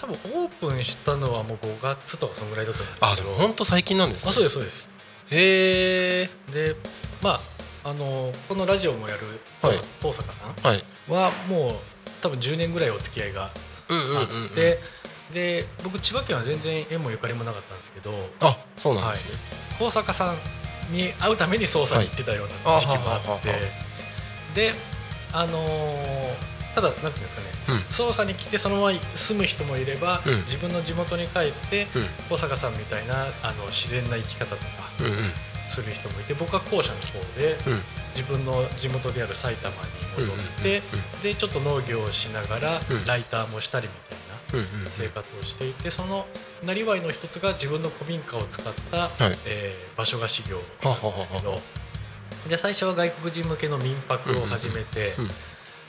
[0.00, 4.30] と多分オープンしたのはもう5月とかそのぐらいだと思うんあでも本当最近なんですね。
[4.30, 4.90] あそうですそうです。
[5.30, 6.76] へえで
[7.22, 7.40] ま
[7.84, 9.20] ああのこのラジオもやる
[9.62, 9.76] はい。
[10.02, 10.84] 登坂さんはい。
[11.08, 11.74] はもう
[12.20, 13.50] 多分10年ぐらいお付き合いが
[13.88, 14.80] うんうんうん、あっうん、て、
[15.34, 19.38] で僕千葉県は全然縁もゆかりもなかったんですけどあそうなんですね、
[19.78, 20.36] 高坂さん
[20.92, 23.42] に会うために捜査に行ってたようはない時期もあって、あはははは
[24.54, 24.74] で
[25.32, 27.48] あのーただなんていうんですかね。
[27.68, 27.76] うん。
[28.08, 30.36] 捜査に来てそのまま住む人もいれば、うん。
[30.40, 32.06] 自分の地元に帰ってうん。
[32.28, 34.66] 高坂さんみたいなあの自然な生き方とか
[34.98, 35.16] うんうん。
[35.68, 37.80] する人もいて僕は後者の方でうん。
[38.10, 39.72] 自分の地元である埼玉
[40.18, 40.82] に戻って、
[41.22, 43.04] でちょっと農業をしながらうん。
[43.04, 44.23] ライターもしたりみたいな。
[44.54, 46.26] うんうんうん生活をしていてその
[46.64, 49.10] なりわいの一つが自分の古民家を使った、はい。
[49.46, 51.54] えー場所貸し業ははなんですけどは。
[51.56, 51.60] は
[52.48, 55.30] で最初は外国人向けの民泊を始めて、うんうん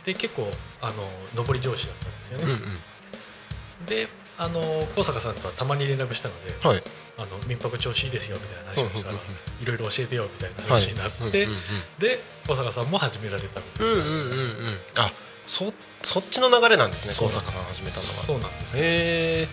[0.05, 0.47] で結構
[0.81, 0.91] あ
[1.35, 3.85] の上り調子だったんですよね、うんうん。
[3.87, 4.61] であの
[4.95, 6.83] 高坂さんとはたまに連絡したので、はい。
[7.17, 11.57] あの民泊調子いいですよみたいな話をしたら、うんうんうんいろいろ教えてよみたいなはい話になって、うんうん
[11.97, 13.93] で高坂さんも始められたみたいな。
[13.93, 14.77] うんうんうんうんうん。
[14.99, 15.11] あ
[15.45, 18.23] そそっちの流れなんですね高坂さん始めたのは。
[18.25, 19.47] そうなんですへえ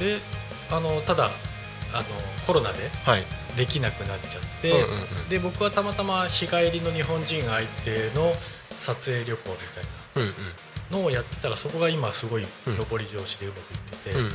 [0.00, 0.20] で
[0.70, 1.30] あのただ
[1.92, 2.04] あの
[2.46, 3.24] コロナではい。
[3.56, 5.28] できなくなっちゃって、うんうんうん。
[5.28, 8.34] で僕はたまたま日帰りの日本人相手の
[8.80, 10.24] 撮影旅行みたい
[10.90, 12.76] なのをやってたらそこが今すごいうん。
[12.76, 14.32] 上り調子でうまくいってて、うんうん。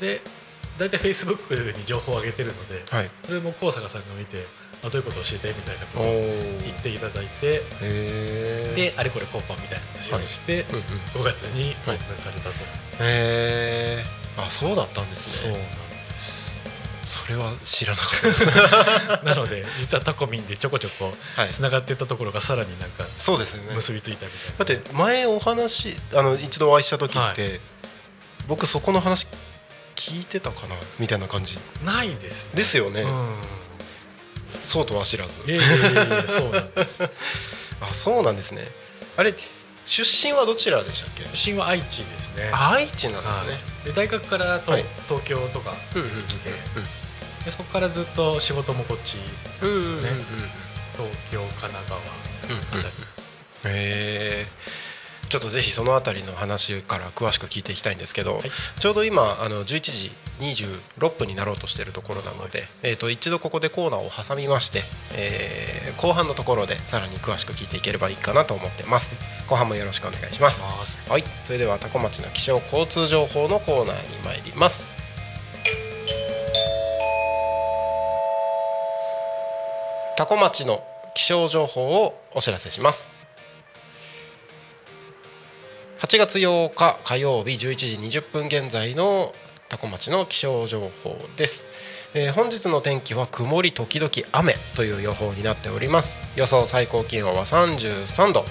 [0.00, 0.20] で
[0.78, 3.10] 大体フェイスブックに情報を上げてるのではい。
[3.24, 4.46] それも高坂さんが見て
[4.82, 6.62] あどういうことを教えてみたいなことおをー。
[6.64, 7.62] 言っていただいて
[8.74, 10.82] であれこれこうこうみたいな話をして、うんうん
[11.14, 12.50] 5月にオープンされたと、
[13.00, 14.04] へえ
[14.36, 15.50] あそうだったんですね。
[15.52, 15.60] そうなん
[16.10, 16.60] です。
[17.04, 18.46] それは知らなかったです。
[19.24, 21.48] なので実はタコミンでちょこちょこはい。
[21.50, 23.74] つながっていったところがさらになんかそうですよね。
[23.74, 27.60] 結びついたみたいな、だって前お話あの一度お会いした時って、
[28.46, 29.26] 僕そこの話
[29.96, 30.76] 聞いてたかな？
[30.98, 31.58] みたいな感じ。
[31.82, 32.50] ないですね。
[32.54, 33.36] ですよね、うん
[34.60, 35.50] そうとは知らず。
[35.50, 37.02] いやいやそうなんです。
[37.80, 38.68] あそうなんですね。
[39.16, 39.34] あれ
[39.84, 41.24] 出身はどちらでしたっけ？
[41.34, 42.50] 出身は愛知ですね。
[42.52, 43.84] 愛知なんですね、はい。
[43.86, 44.84] で大学からと、はい。
[45.08, 46.26] 東京とかうんうんうん
[47.44, 49.16] でそこからずっと仕事もこっち
[49.62, 50.02] うんうんうんうんうん。
[50.02, 50.22] ね
[50.96, 52.02] 東京神奈川あ
[52.42, 52.54] たり、
[53.64, 54.46] へえ
[55.28, 58.50] ちょっとぜひそのあたりの話から詳しく聞いていきたいんですけど、はい。
[58.78, 64.82] ちょうど今あの11時26分になろうとしているところなので、えー、と一度ここでコーナーを挟みまして、
[65.14, 69.14] えー後半のところでさらに詳しく聞いていければいいかなと思ってます。
[69.48, 70.62] 後半もよろしくお願いします。
[70.62, 71.10] ます。
[71.10, 71.24] はい。
[71.44, 74.88] それでは多古町の気象交通情報のコーナーに参ります。
[80.16, 80.82] 多古町の
[81.14, 83.08] 気象情報をお知らせします
[85.98, 89.34] 8月8日火曜日11時20分現在の
[89.68, 91.66] 多古町の気象情報です、
[92.14, 96.20] えー本日の天気は曇り時々雨という予報になっております。
[96.36, 98.44] 予想最高気温は33度。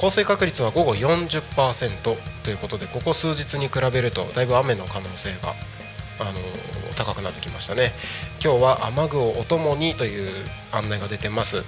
[0.00, 5.54] 降水確率は午後40%ということでここ数日に比べるとだいぶ雨の可能性が、
[6.18, 7.92] あのー高くなってきましたね。
[8.42, 10.28] 今日は雨具をお供にという
[10.72, 11.62] 案内が出てます。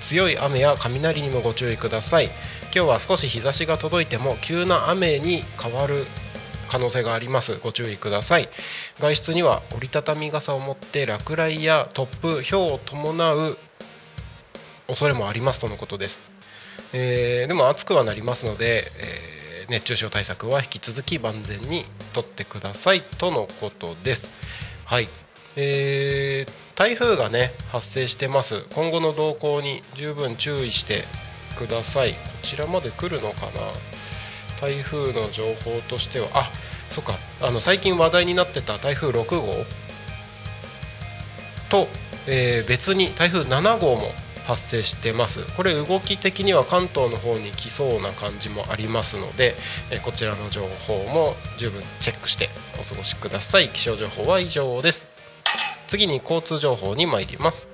[0.00, 2.30] 強い雨や雷にもご注意ください。
[2.72, 6.06] 今日は少し日差しが届いても急な雨に変わる
[6.68, 7.56] 可能性があります。
[7.56, 8.48] ご注意ください。
[9.00, 13.58] 外出には折りたたみ傘を持って落雷や突風ひょうを伴う
[14.86, 16.20] 恐れもありますとのことです。
[16.92, 24.30] えーでも暑くはなりますので、えー熱中症対策は引き続き万全にとってくださいとのことです。
[24.84, 25.08] はい、
[25.56, 28.64] えー台風がね発生してます。
[28.74, 31.02] 今後の動向に十分注意して
[31.56, 32.12] ください。
[32.12, 33.50] こちらまで来るのかな？
[34.60, 36.28] 台風の情報としては。
[36.34, 36.50] あ
[36.90, 37.18] そっか。
[37.40, 39.64] あの最近話題になってた台風6号？
[41.70, 41.86] と、
[42.26, 44.12] えー別に台風7号も
[44.46, 45.44] 発生してます。
[45.56, 49.54] これ動き的には関東の方に来そうな感じもありますので、
[49.90, 53.68] えーこちらの情報も十分チェックしてお過ごしください。
[53.68, 55.06] 気象情報は以上です。
[55.86, 57.69] 次に交通情報に参ります。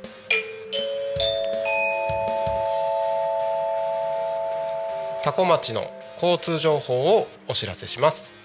[5.26, 5.90] 多古町の
[6.22, 8.36] 交通情報をお知らせします。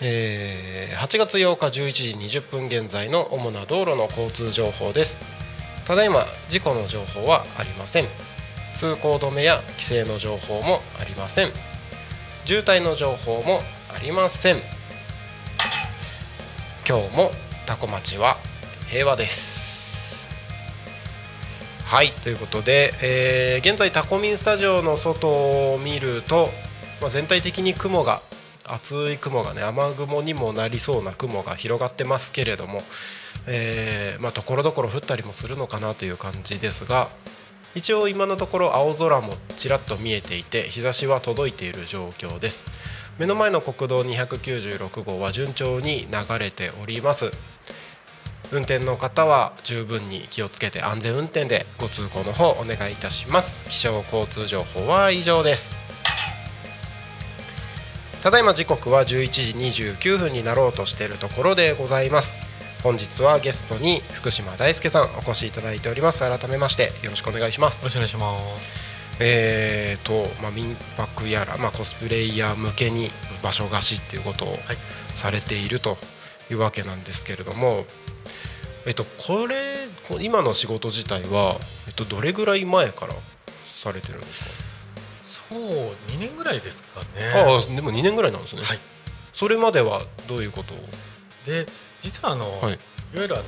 [0.00, 5.20] えー8月8日11時20分現在の主な道路の交通情報です。
[5.84, 8.04] ただいま事故の情報はありません。
[8.72, 11.48] 通行止めや規制の情報もありません。
[12.44, 13.62] 渋滞の情報も
[13.92, 14.58] ありません。
[16.88, 17.32] 今日も
[17.66, 18.36] タコ町は
[18.88, 19.67] 平和です。
[21.88, 22.10] はい。
[22.22, 26.50] ということで、えー現在タコミンスタジオの外を見ると、
[27.00, 28.20] まあ、全体的に雲が
[28.62, 32.82] 厚い雲がね雨雲にもなりそうな雲が広がってますけれども
[33.46, 37.08] えまあところどころ降ったりもするのかなという感じですが
[37.74, 42.66] 一応今のところ青空もちらっと見えていて日差しは届いている状況です。
[43.18, 47.32] 目の前の国道296号は順調に流れております。
[48.50, 53.66] 運転の方は十分に気をつけて安全運転でご通行の方お願いいたします。
[53.68, 55.78] 気象交通情報は以上です。
[58.22, 62.36] ただいま時刻は11時29分になろうとしているところでございます。
[62.82, 66.20] 本日はゲストに福島大輔さんお越しいただいております。
[66.20, 67.78] 改めましてよろしくお願いします。
[67.78, 68.98] よろしくお願いします。
[69.20, 73.10] えーと、まあ、民泊やら、まあ、コスプレイヤー向けに
[73.42, 74.58] 場所貸しっていうことをはい。
[75.18, 75.98] されていると
[76.50, 77.84] いうわけなんですけれども、
[78.86, 83.14] えっと、これこ今の仕事自体は、えっと、どれぐらい前から
[83.64, 84.50] されてるんですか、
[85.50, 85.60] そう
[86.08, 87.06] 2年ぐらいですかね。
[87.34, 88.78] ああでも2年ぐらいなんですね、はい。
[89.32, 90.78] それまではどういうことを？
[91.44, 91.66] で
[92.00, 92.72] 実はあの、はい。
[92.72, 93.44] い、わゆるあの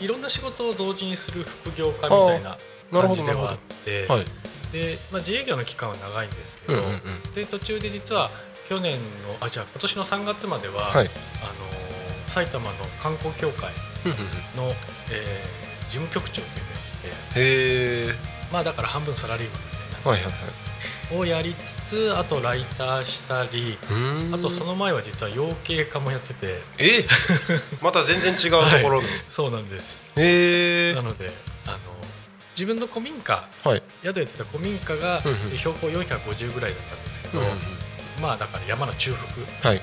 [0.00, 2.58] いいろんな仕事を同時にする副業家みたいな
[2.92, 4.24] 感じではあってはい。
[4.72, 7.34] で、まあ、自営業の期間は長いんですけど、うんうんうん。
[7.34, 8.30] で途中で実は
[8.68, 8.98] 去年の
[9.40, 11.10] あじゃあ今年の3月までは、はい。
[11.42, 11.79] あの
[12.30, 13.72] 埼玉の観光協会
[14.56, 14.72] の、
[15.10, 18.14] えー事務局長というのをやってへえ
[18.52, 20.10] まあだから半分サラリーマンみたいな。
[20.12, 20.38] はいはいは
[21.12, 21.18] い。
[21.18, 23.76] をやりつつあとライターしたり
[24.32, 26.62] あとその前は実は養鶏家もやってて。
[26.78, 27.04] え？
[27.82, 30.06] また全然違うところの、そうなんです。
[30.16, 31.32] へえなので
[31.66, 31.78] あの
[32.54, 33.82] 自分の古民家はい。
[34.04, 35.20] 宿やってた古民家が
[35.56, 37.58] 標高450ぐらいだったんですけど、うんうん。
[38.20, 39.12] まあだから山の中
[39.62, 39.68] 腹。
[39.70, 39.82] はい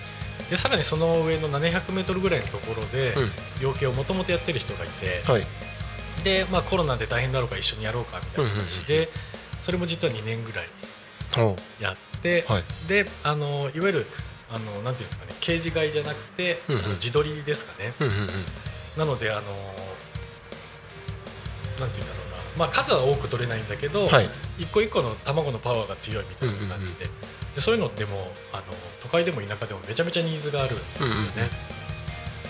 [0.49, 3.23] でさらにその上の 700m ぐらいのところでうん。
[3.61, 5.47] 養鶏をもともとやってる人がいて、はい。
[6.23, 9.09] で、まあ、コロナで大変だろうから一緒にやろうかみたいな話で、
[9.61, 10.67] それも実は2年ぐらい
[11.37, 12.63] おやって、はい。
[12.87, 14.05] であのいわゆる
[14.49, 16.85] あのなんていうんですかねケージ飼いじゃなくて、うんうん。
[16.85, 18.27] あの自撮りですかね、うんうんうん。
[18.97, 19.41] なのであの
[21.79, 24.29] なんていうんだろうな、まあ、数は多く取れないんだけど、はい。
[24.57, 27.09] 一個一個の卵のパワーが強いみたいな感じで,、
[27.57, 28.63] でそういうのでもあの
[29.01, 31.49] 都会でも田舎でもめちゃめちゃニーズがあるんですよね、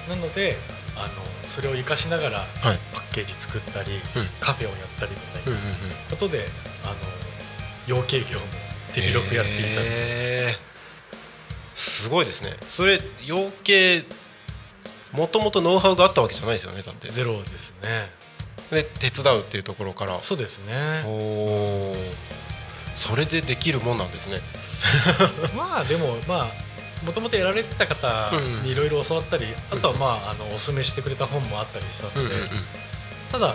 [0.09, 0.57] なので
[0.97, 1.09] あの
[1.49, 2.79] それを生かしながらはい。
[2.91, 3.99] パッケージ作ったり、うん。
[4.41, 5.75] カフェをやったりみたいなうんうんうん。
[6.09, 6.49] ことで、
[6.83, 6.95] あの
[7.87, 8.45] 養鶏業も
[8.93, 10.59] 手広くやっていた、
[11.73, 12.57] すごいですね。
[12.67, 14.05] それ養鶏
[15.13, 17.09] もともとノウハウがあったわけじゃないですよねだって。
[17.09, 18.11] ゼロですね。
[18.71, 20.19] で手伝うっていうところから。
[20.19, 21.03] そうですおね。
[21.05, 21.95] お
[22.97, 24.41] それでできるもんなんですね
[25.55, 28.31] まあでもまあもともとやられてた方
[28.63, 32.35] にいろいろ教わったり、あとはまああのおすすめしてくれた本もあったりしたので、
[33.31, 33.53] ただ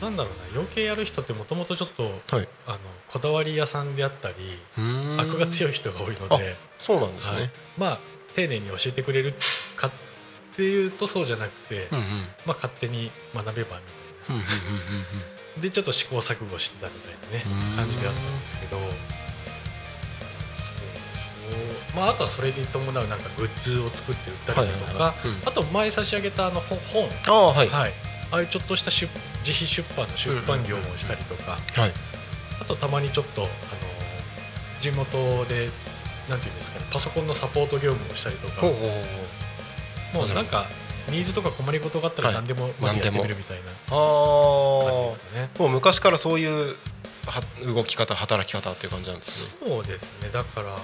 [0.00, 2.48] なんだろうな養鶏やる人ってもともとちょっとはい。
[2.66, 4.34] あのこだわり屋さんであったり
[4.78, 5.20] うーん。
[5.20, 7.40] 悪が強い人が多いので、そうなんですはい。
[7.42, 8.00] ね、まあ
[8.34, 9.34] 丁寧に教えてくれる
[9.76, 9.90] かっ
[10.56, 12.04] ていうとそうじゃなくて、うんうん。
[12.46, 13.76] まあ、勝手に学べば
[14.28, 15.62] みたいな。
[15.62, 17.76] でちょっと試行錯誤してたみたいなねうん。
[17.76, 18.78] 感じであったんですけど
[21.94, 25.28] まああとはそれに伴うなんかグッズを作って売ったりだとか、はいはいはい。
[25.28, 25.48] うん。
[25.48, 27.08] あと前差し上げたあの本本。
[27.28, 27.68] ああはい。
[27.68, 27.92] はい、
[28.30, 29.08] ああいうちょっとした出
[29.44, 31.92] 自費出版の出版業をしたりとか、はい。
[32.60, 33.50] あとたまにちょっとあの
[34.80, 35.68] 地元で
[36.28, 38.60] なんていうんですかねパソコンのサポート業務をしたりとか。
[38.60, 38.96] ほうほうほうほ
[40.14, 40.26] う。
[40.26, 40.66] もうなんか
[41.08, 42.36] ニーズとか困りごとがあったらはい。
[42.36, 45.50] 何でもまずやってみるみたいな感じあですかね。
[45.58, 46.76] あもう昔からそういう
[47.26, 49.50] は動き方働き方っていう感じなんですね。
[49.60, 50.30] そうですね。
[50.32, 50.76] だから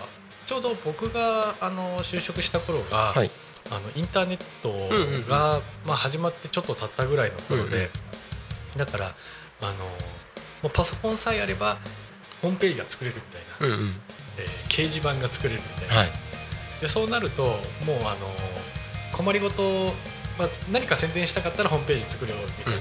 [0.49, 3.31] ちょうど僕があの就職した頃が、はい。
[3.71, 5.29] あのインターネットうんうんうん。
[5.29, 7.89] が、まあ、始まってちょっと経ったぐらいの頃で、うんうん
[8.77, 9.15] だから
[9.63, 9.73] あの
[10.63, 11.79] もうパソコンさえあれば
[12.41, 13.95] ホームページが作れるみたいな、うんうん。
[14.39, 16.11] えー掲示板が作れるみたいな、はい。
[16.81, 17.43] でそうなると
[17.85, 18.29] もうあの
[19.13, 19.93] 困りごと、
[20.39, 22.81] まあ、何か宣伝したかったらホームページ作るよみたいな、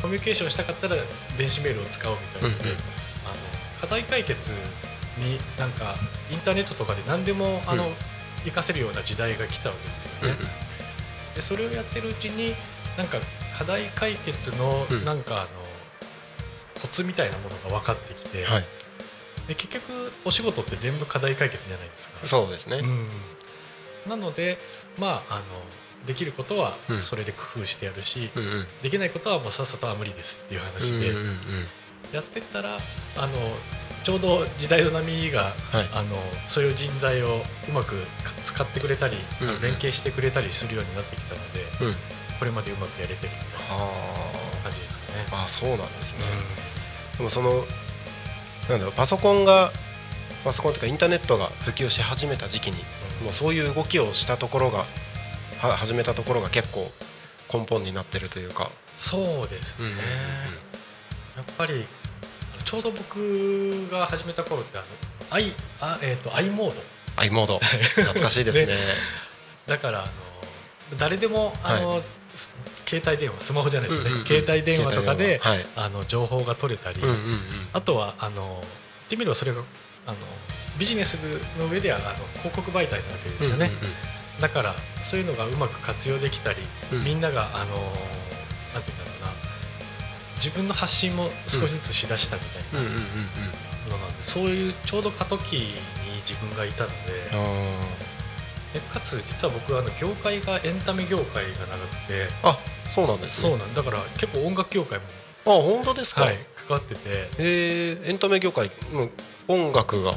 [0.00, 0.96] コミュニケーションしたかったら
[1.36, 2.76] 電子メールを使おうみたいなので、うんうん。
[2.76, 2.86] あの
[3.80, 4.52] 課題解決
[5.18, 5.94] になんか
[6.30, 7.92] インターネットとかで何でもあの、うん
[8.46, 10.50] 活かせるような時代が来たわけですよね。
[11.34, 12.54] でそれをやってるうちに
[12.96, 13.18] なんか
[13.56, 15.04] 課題解決のうん。
[15.04, 15.48] なんかあの、
[16.80, 18.64] コツみたいなものが分かってきて、はい。
[19.48, 22.18] で結局お仕事って全部課題解決じゃないですか。
[22.24, 22.78] そうですね。
[22.78, 24.58] うん、なので
[24.98, 25.44] まああの
[26.06, 27.00] できることはうん。
[27.00, 28.66] それで工夫してやるし、うんうん。
[28.82, 31.36] できないことはもうさっさとは無理ですっていう話でうんうんうん
[32.12, 32.78] やってったら
[33.16, 33.32] あの
[34.02, 35.88] ちょうど時代の波がはい。
[35.92, 36.16] あの
[36.48, 37.96] そういう人材をうまく
[38.44, 39.60] 使ってくれたり、うんうん。
[39.60, 41.94] 連携してくれたりするようになってきたのでうん。
[42.38, 43.90] これまでうまくやれてるみたいなは
[44.62, 45.26] 感じですかね。
[45.32, 46.18] ああそうなんですね。
[47.16, 47.64] でもその
[48.68, 49.72] なんだろうパソコンが
[50.44, 52.76] パソコンというかインターネットが普及し始めた時期に
[53.24, 54.84] もうそういう動きをしたところが
[55.58, 56.90] は始めたところが結構
[57.52, 58.70] 根本になってるというか。
[58.96, 59.90] そうですね、
[61.36, 61.86] やっぱり
[62.66, 64.86] ちょうど僕が始めた頃ってあの
[65.30, 66.82] i, あ、えー、と i モード
[67.16, 68.66] i モード懐かしいですね。
[68.74, 68.76] ね。
[69.66, 72.02] だからあの誰でもあの、
[72.34, 72.50] す
[72.86, 74.26] 携帯電話スマホじゃないですよね、うんうんうん。
[74.26, 77.68] 携帯電話とかで、携帯電あの情報が取れたり、うんうんうん。
[77.72, 78.68] あとはあの言
[79.06, 79.62] ってみればそれが
[80.06, 80.16] あの
[80.76, 81.14] ビジネス
[81.58, 83.70] の上ではあの広告媒体なわけですよね、
[84.40, 86.58] だからそういうのがうまく活用できたり、
[86.92, 87.04] うん。
[87.04, 87.92] みんながあの
[90.36, 92.82] 自分の発信も少しずつしだしたみたい
[93.88, 95.74] なのなんで、そういうちょうど過渡期に
[96.20, 96.94] 自分がいたので
[98.74, 102.58] でかつ実は僕はあの業界がエンタメ業界が長くてあ
[102.90, 103.48] そうなんですね。
[103.50, 105.04] そうなんだから結構音楽業界も、
[105.46, 107.00] あ本当ですか、はい、関わってて。
[107.38, 108.10] えー。
[108.10, 109.08] エンタメ業界の
[109.48, 110.12] 音楽が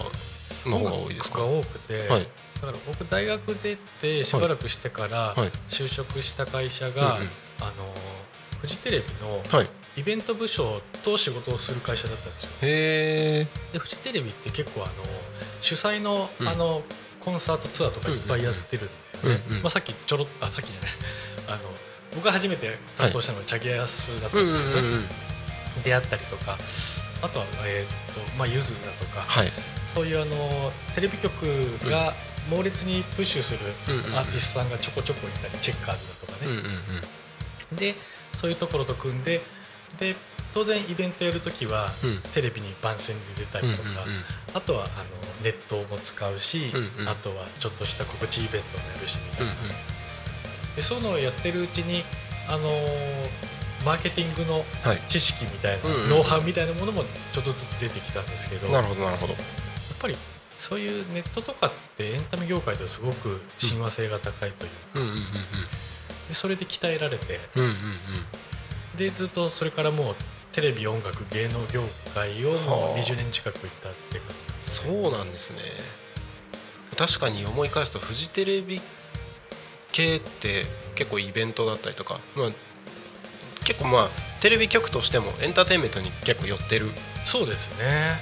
[0.65, 1.43] の方が多いですか？
[1.45, 2.27] 音楽が多くて、はい。
[2.61, 5.51] だから僕大学出てしばらくしてからはい。
[5.69, 7.93] 就職した会社が、あの
[8.59, 12.49] フジテレビのはいイベント部署と仕事をする会社だったんですよ。
[12.61, 14.93] へえでフジテレビって結構あの
[15.59, 16.47] 主催の,、うん。
[16.47, 16.83] あの
[17.19, 20.91] コンサートツアーとかいっぱいやってるんですよね、まあ、さっきちょろっあさっきじゃない。
[21.47, 21.59] あの
[22.15, 25.09] 僕が初めて担当したのがチャゲアスだったうんですよね、うんうん
[25.83, 26.57] であったりとか。
[27.21, 29.51] あとは、えーとまあ、ゆずだとか、はい。
[29.93, 31.43] そういうあのテレビ局
[31.89, 32.13] が
[32.49, 33.59] 猛烈にプッシュする
[34.15, 36.61] アーティストさんがちょこちょこいたりチェッカーズだとかね、
[37.73, 37.95] で
[38.33, 39.41] そういうところと組んで
[39.99, 40.15] で
[40.53, 42.17] 当然イベントやるときは、うん。
[42.33, 44.05] テレビに番宣で出たりとか、
[44.55, 45.05] あとはあの
[45.43, 46.71] ネットも使うし、
[47.05, 49.57] あとはちょっとした告知イベントもやるしみたうんいな、
[50.75, 52.03] でそういうのをやってるうちに
[52.47, 53.29] あのー
[53.85, 55.01] マーケティングのはい。
[55.07, 59.35] 知識みたいな、ノウハウみたいなものもちょっとずつ出てきたんですけどなやっるほどなるほど。
[60.01, 60.17] ぱり
[60.57, 65.15] そういうネットとかってエンタメ業界ではすごく親和性が高いという、うんうんうん。
[66.27, 67.75] でそれで鍛えられてうんうんうん
[68.97, 70.15] でずっとそれからもう
[70.51, 71.83] テレビ音楽芸能業
[72.13, 72.91] 界をもはあ。
[72.91, 74.27] う20年近く行ったっていうね。
[74.67, 75.59] そうなんですね。
[76.97, 78.81] 確かに思い返すとフジテレビ
[79.91, 80.65] 系って
[80.95, 82.51] 結構イベントだったりとか、まあ、
[83.63, 84.09] 結構まあ
[84.41, 86.91] テレビ局としてもエンターテインメントに結構寄ってる
[87.23, 88.19] そうですね。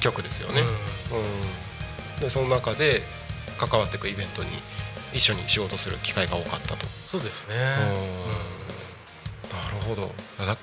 [0.00, 0.66] 局ですよね、うん。
[0.66, 0.68] う
[2.18, 3.02] ん、でその中で
[3.56, 4.50] 関わっていくイベントに
[5.12, 7.54] 一緒に仕事する機会が多かったと、そうですね。
[8.62, 8.67] うん
[9.88, 10.12] ほど。
[10.38, 10.56] だ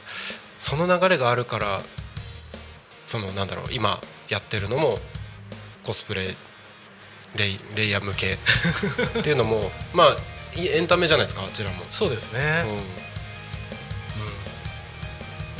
[0.60, 1.82] その流れがあるから
[3.06, 4.00] そのなんだろう今
[4.30, 5.00] やってるのも
[5.84, 6.36] コスプレ
[7.36, 8.34] レイレイヤー向け
[9.20, 10.18] っていうのもまあ
[10.60, 12.72] いエンタメじゃないですかあちらも、そうですね、うん。
[12.72, 12.80] う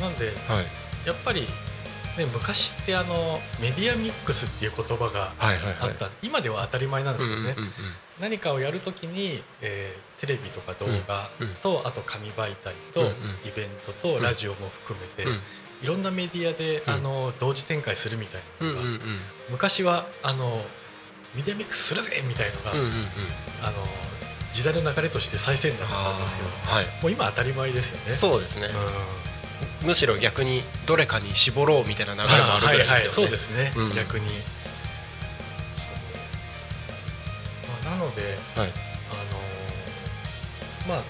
[0.00, 0.66] なんではい、
[1.06, 1.42] やっぱり、
[2.16, 5.76] ね、昔ってあのメディアミックスっていう言葉がはいはいはい。
[5.80, 7.72] あった、今では当たり前なんですけどね、うんうんうん
[8.18, 11.30] 何かをやるときに、えーテレビとか動画
[11.62, 15.40] と、あと紙媒体と、イベントとラジオも含めて、うん。
[15.82, 16.94] いろんなメディアで、うん。
[16.94, 18.80] あの同時展開するみたいなのが、
[19.50, 20.64] 昔はあの
[21.34, 22.72] メディアミックスするぜみたいのが、
[23.62, 23.86] あの
[24.52, 26.84] 時代の流れとして最先端だったんですけどはい。
[27.02, 28.08] もう今当たり前ですよね。
[28.08, 28.68] そうですね、
[29.82, 29.88] うん。
[29.88, 33.94] むしろ逆にどれかに絞ろうみたいな流れもあるぐらいですよね、はいはい、そうですね、うん。
[33.94, 34.26] 逆に。
[37.84, 38.68] まあ、なのではい。
[38.68, 38.85] あのー
[40.88, 41.02] まあ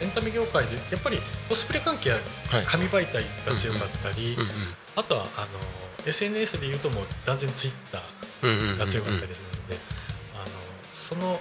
[0.00, 1.18] エンタメ業界でやっぱり
[1.48, 2.18] コスプレ関係は
[2.50, 2.66] はい。
[2.66, 4.46] 紙媒体が強かったり、うん
[4.96, 9.76] あとはあのー SNS でいうともう断然ツイッターが強かったりするので、
[10.34, 10.44] あの
[10.92, 11.38] その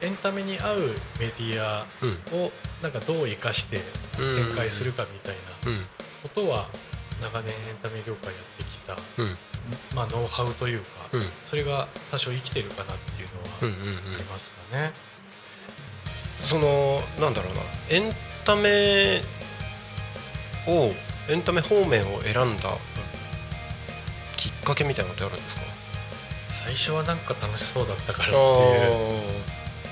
[0.00, 0.78] エンタメに合う
[1.20, 2.10] メディアうん。
[2.38, 2.50] を
[2.82, 3.80] なんかどう生かして
[4.16, 5.34] 展開するかみたい
[5.64, 5.84] なうん
[6.22, 6.68] ことは
[7.20, 9.36] 長年エンタメ業界やってきた、うん。
[9.94, 11.22] まあ、ノウハウというか、うん。
[11.50, 13.28] それが多少生きてるかなっていう
[13.62, 13.76] うんの
[14.08, 14.92] はありますかね。
[16.46, 17.60] そのなんだろうな。
[17.90, 19.20] エンタメ
[20.68, 20.92] を
[21.28, 22.78] エンタメ方面を選んだ
[24.36, 25.62] きっかけみたいなのってあるんですか？
[26.48, 29.20] 最初はなんか楽しそうだったからってあいう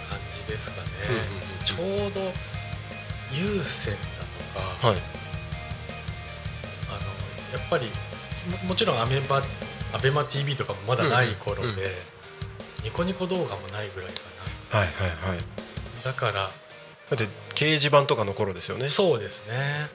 [0.08, 0.88] 感じですかね、
[1.64, 1.76] ちょ
[2.06, 2.20] うど
[3.32, 4.00] 有線だ
[4.54, 4.96] とか、はい。
[6.88, 7.90] あのやっぱり
[8.48, 9.42] ももちろんアメバ
[9.92, 11.90] アベマ t v とかもまだない頃で、うんうんうん
[12.84, 14.20] ニコニコ動画もないぐらいか
[14.76, 15.38] はいはいはい。
[15.38, 15.44] な
[16.04, 16.50] だからだ
[17.14, 17.24] って
[17.54, 18.88] 掲示板とかの頃ですよね。
[18.88, 19.88] そうですね。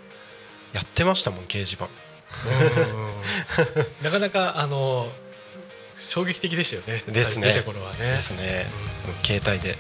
[0.74, 1.86] やってましたもん掲示板。
[1.86, 1.92] うん
[4.04, 5.12] なかなかあの
[5.96, 7.04] 衝撃的でしたよね。
[7.12, 7.54] ですね。
[7.54, 7.98] 出た頃はね。
[8.00, 8.68] ですね。
[9.08, 9.26] うん。
[9.26, 9.76] 携帯で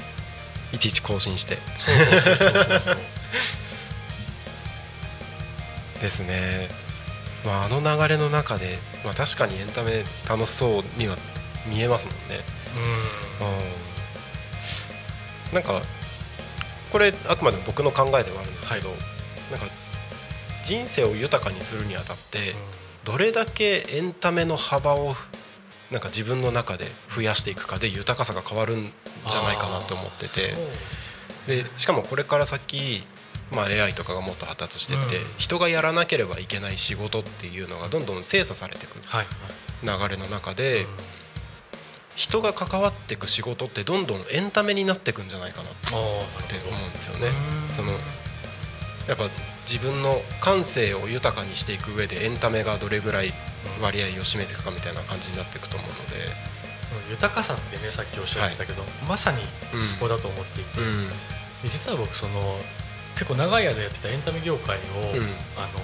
[0.73, 1.57] いちいち更新して。
[1.77, 2.97] そうそうそうそうそうそう。
[6.01, 6.69] ですね、
[7.45, 11.17] まあ、あの流れの中で、まあ、確かにエンタメ楽しそうには
[11.65, 12.39] 見えますもんね。
[15.51, 15.53] うん。
[15.53, 15.81] なんか
[16.91, 18.89] これあくまでも僕の考えではあるんですけど、
[19.51, 19.67] なんか
[20.63, 22.55] 人生を豊かにするにあたって
[23.05, 25.15] どれだけエンタメの幅を
[25.91, 28.91] なんか自分の中で増やしていくかで豊かさが変わるん
[29.27, 30.53] じゃないかなと思ってて
[31.47, 33.03] でしかもこれから先、
[33.51, 35.23] まあ、AI とかがもっと発達していって、うん。
[35.37, 39.25] 人がやらなければいけない仕事っていうのがどんどん精査されていくはい。
[39.81, 40.89] 流れの中で、うん
[42.19, 47.27] 人が関わっていく仕事ってどんどんエンタメになっていくんじゃないかなって思うんですよね。
[47.69, 47.73] うん。
[47.73, 47.93] その
[49.07, 49.29] やっぱ
[49.65, 53.31] 自分の感性を豊かにしていく上でエンタメがどれぐらい
[53.81, 56.17] 割合を占めていくかみたいな感じになっていくと思うので、
[57.09, 59.37] 豊かさってねさっきおっしゃってたけど、まさに
[59.85, 61.07] そこだと思っていて、うん。
[61.07, 62.59] で実は僕その
[63.13, 65.21] 結構長い間やってたエンタメ業界を、うん。
[65.55, 65.79] あの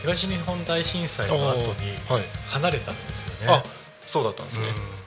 [0.00, 1.62] 東日本大震災の後に
[2.08, 3.54] はい、離れたんですよね。
[3.54, 3.62] あ
[4.08, 4.66] そうだったんですね。
[4.66, 4.97] うん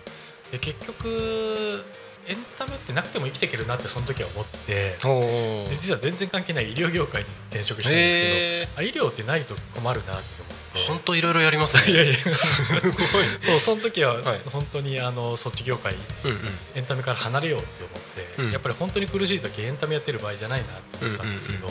[0.52, 1.84] で結局
[2.28, 10.52] エンタメってなくても生きていけるなってその時は思っておで実は全然関係ない医療業界に転職したんですへけどあ医療ってないと困るなって思って。
[10.88, 11.94] 本当いろいろやりますね。
[11.94, 12.94] いやいやすごい。
[13.42, 14.40] そうその時ははい。
[14.46, 16.38] 本当にあのそっち業界うんうん。
[16.76, 18.52] エンタメから離れようって思って、うん。
[18.52, 21.70] やっぱり本当に苦しい時エンタメやってる場合じゃないなと思ったんですけど、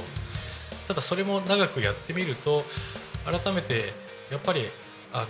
[0.87, 2.67] ただそれも長くやってみると
[3.25, 3.95] 改めて
[4.31, 4.69] やっぱり
[5.15, 5.27] あの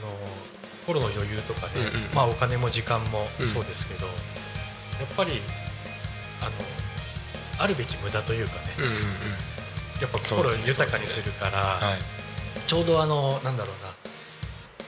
[0.91, 2.15] 心の余裕とかね、うんうん。
[2.15, 3.49] まあ、お金も時間もうん。
[3.49, 4.15] そうですけど、やっ
[5.17, 5.41] ぱり
[6.41, 6.51] あの
[7.59, 8.99] あるべき無駄というかね、うんうんうん。
[10.01, 11.99] やっぱ心豊かにするから、はい。
[12.67, 13.93] ちょうどあのなんだろうな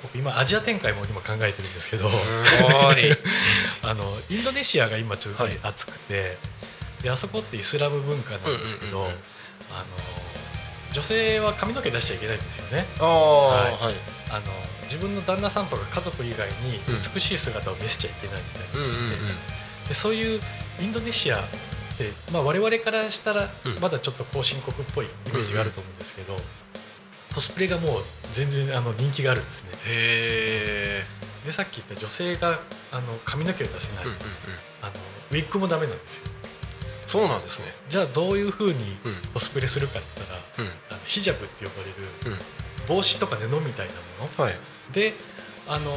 [0.02, 3.16] 僕今アジア展開も今考えてるんですけどすごい。
[3.82, 6.36] あのインドネシアが今ちょっと熱くて、
[7.02, 9.22] であそこってイスラム文化なんですけど、うんうんうんうん。
[9.74, 9.84] あの
[10.92, 12.86] 女性は髪の毛出しちゃいけないんですよね。
[12.98, 13.94] ははい。
[13.94, 13.96] い、
[14.30, 14.42] あの
[14.84, 17.14] 自分の旦那さんとか家族以外にうん。
[17.14, 19.88] 美しい姿を見せちゃいけないみたいな、うんうんうん。
[19.88, 20.40] でそういう
[20.80, 21.40] インドネシアっ
[21.96, 23.78] て、まあ、我々からしたらうん。
[23.80, 26.36] まだちょっと後進国っぽいイメージがあると思うんですけど、
[27.34, 28.02] コスプレがもう
[28.34, 29.70] 全然あの人気があるんですね。
[29.86, 31.04] へえ、
[31.46, 32.60] でさっき言った女性が
[32.90, 34.22] あの髪の毛を出せない、うんうんうん、
[34.82, 34.92] あの
[35.30, 36.24] ウィッグもダメなんですよ。
[37.06, 37.66] そうなんですね。
[37.88, 39.14] じゃあどういうふうにうん。
[39.32, 40.72] コスプレするかって言ったら、うん。
[40.90, 42.38] あのヒジャブって呼ばれるうん
[42.88, 44.44] 帽子とか布みたいなもの？
[44.44, 44.54] はい。
[44.92, 45.14] で
[45.68, 45.90] あの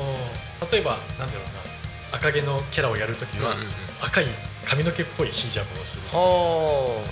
[0.71, 2.17] 例えばなんだろうな。
[2.17, 3.71] 赤毛のキャラをやるときは、うんうんうん。
[4.01, 4.25] 赤い
[4.65, 7.03] 髪の毛っぽいヒジャブをするは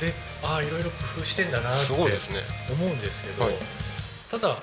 [0.00, 2.18] でああいろいろ工夫してんだなあって思うんで
[3.10, 3.54] すけど、はい。
[4.30, 4.58] ただあの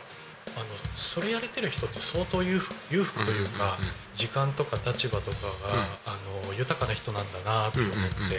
[0.95, 8.29] それやれてる人って相当裕福裕福というか、うんうんうん時間とか立場とかが、あの豊かな人なんだなと思って、うんうんうん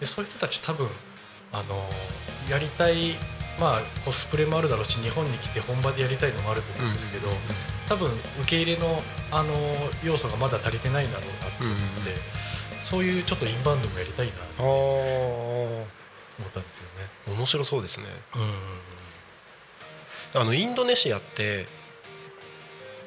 [0.00, 0.88] でそういう人たち多分
[1.52, 1.88] あの
[2.50, 3.12] やりたい
[3.60, 7.32] まあコスプレもあるだろうし日本に来て本場でやりたいのもあると思うんですけど、うん。
[7.32, 7.46] うんうん
[7.88, 9.52] 多分受け入れのあの
[10.02, 11.76] 要素がまだ足りてないんだろうなと思って、うんうん。
[11.76, 11.82] うん
[12.84, 15.84] そういうちょっとインバウンドもやりたいなとあ思
[16.48, 17.08] ったんですよね。
[17.28, 18.06] あ面白そうですね。
[18.34, 18.54] うんうんうん。
[20.34, 21.66] あのインドネシアって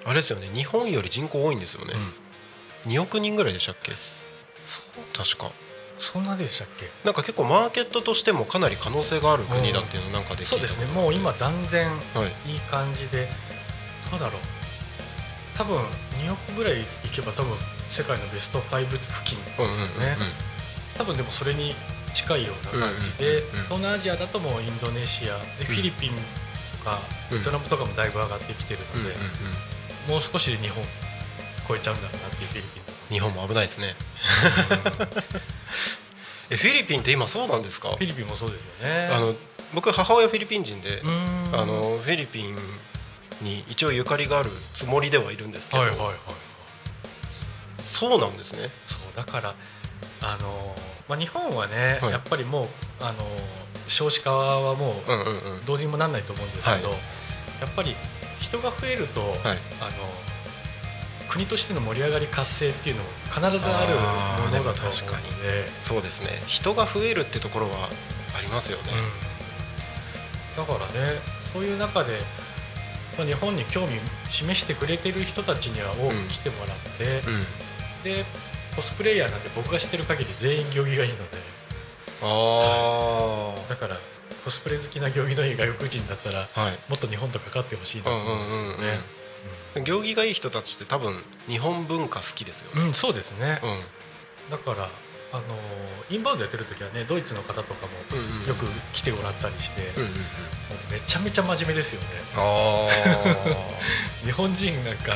[0.06, 1.94] あれですよね日本より人口多いんですよね、
[2.86, 3.94] 2億人ぐらいでしたっけ？
[4.64, 4.84] そう。
[5.18, 5.52] 確か
[6.00, 6.90] そんなでしたっけ？
[7.04, 13.30] なんか結構マーケットとしてもかなり可能性がある国だっていうのなんかで聞いたそうですねもう今断然はいいい感じで。
[14.12, 14.42] どうだろう？
[15.58, 15.78] 多分
[16.22, 17.52] 2億ぐらいいけば多分
[17.90, 20.00] 世界のベスト5付近ですようんうんうんうん。
[20.00, 20.18] ね
[20.98, 21.76] 多分でもそれに
[22.14, 26.12] 近いような感じでうんうんうんうん東南アジアだともうインドネシアでフィリピン
[26.80, 27.00] とか
[27.32, 27.38] うん。
[27.40, 29.14] ベトナムとかもだいぶ上がってきてるうんうんうん。
[29.14, 29.26] ので
[30.14, 30.84] もう少しで日本
[31.68, 32.75] 超えちゃうんだろうなっていうフィリピン
[33.10, 33.96] 日本も危ないですね。
[36.50, 37.90] えフィリピンって今そうなんですか？
[37.90, 39.10] フィリピンもそうですよね。
[39.12, 39.36] あの
[39.74, 41.02] 僕母親フィリピン人で
[41.54, 42.56] あのフィリピン
[43.42, 46.16] に一応ゆかりがあるつもりではいるんですけど、はいはいはい。
[47.80, 48.70] そうなんですね。
[48.86, 49.56] そうだから
[50.22, 50.76] あの、
[51.10, 52.12] まあ、日本はね、はい。
[52.12, 52.68] やっぱりもう
[53.04, 53.26] あの
[53.88, 55.66] 少子化はもううんうんうん。
[55.66, 57.00] どうにもなんないと思うんですけど、はい。
[57.62, 57.96] やっぱり
[58.40, 59.40] 人が増えると、はい。
[59.82, 59.92] あの
[61.30, 63.72] 国としての盛り上がり活性っていうのも必ずあるものだと
[64.44, 64.82] 思うので。
[64.82, 65.26] も確かに。
[65.42, 66.42] で、そうですね。
[66.48, 67.90] 人が増えるってところは
[68.38, 68.84] ありますよね、
[70.58, 71.20] うん、だからね
[71.54, 72.20] そういう中で、
[73.18, 73.94] まあ、日本に興味
[74.30, 78.04] 示してくれてる人たちには多く来てもらって、うん。
[78.04, 78.26] で
[78.76, 81.56] コスプレイヤーなんて僕が知ってる限り全員行儀がいいので。
[82.22, 83.98] あだから
[84.44, 86.72] コスプレ好きな行儀のいい外国人だったらあはい。
[86.90, 89.00] もっと日本とかかってほしいなと思うんですよね。
[89.84, 92.84] 行儀がいい人たちって多分日本文化好きですよね。
[92.84, 93.60] うん、そうですね。
[93.64, 94.52] うん。
[94.52, 94.90] だから
[95.32, 95.44] あの
[96.10, 100.14] インバウンドやってる時はねドイツの方とかもうんうんよく来てもらったりして、うんうんうん。
[100.14, 100.20] も
[100.90, 102.08] うめちゃめちゃ真面目ですよね。
[102.36, 102.90] あ
[104.24, 105.14] 日本人なんか、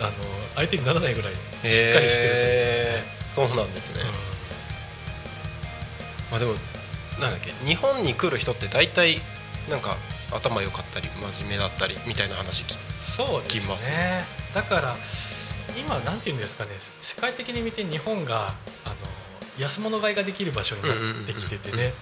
[0.00, 0.12] あの
[0.56, 3.34] 相手にならないぐらいしあっかりしてるというへー。
[3.34, 4.12] そうなんですね、かね。
[6.30, 6.54] まあでも
[7.20, 9.20] なんだっけ日本に来る人って大体
[9.68, 9.96] なんか
[10.32, 14.24] 頭良かったり真面目だったりみたいな話聞うんそうできますすね。
[14.54, 14.96] だから
[15.78, 16.70] 今なんていうんですかね
[17.00, 18.54] 世界的に見て日本が
[18.84, 18.96] あの
[19.58, 20.94] 安物買いができる場所になっ
[21.26, 21.92] てきててね。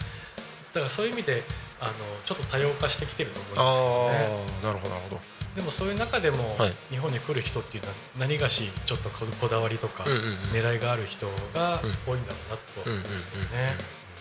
[0.73, 1.45] だからそういう意味で
[1.81, 1.93] あの
[2.25, 4.47] ちょっと多様化してきてると思うんですあよね。
[4.63, 5.21] あなるほどなるほど
[5.55, 13.77] でもそういう中でも、はい日本に来る人っていうのは何がしちょっとここだわりとか、うんうんうん狙いがある人がうん多いんだろうなと思うんですよね。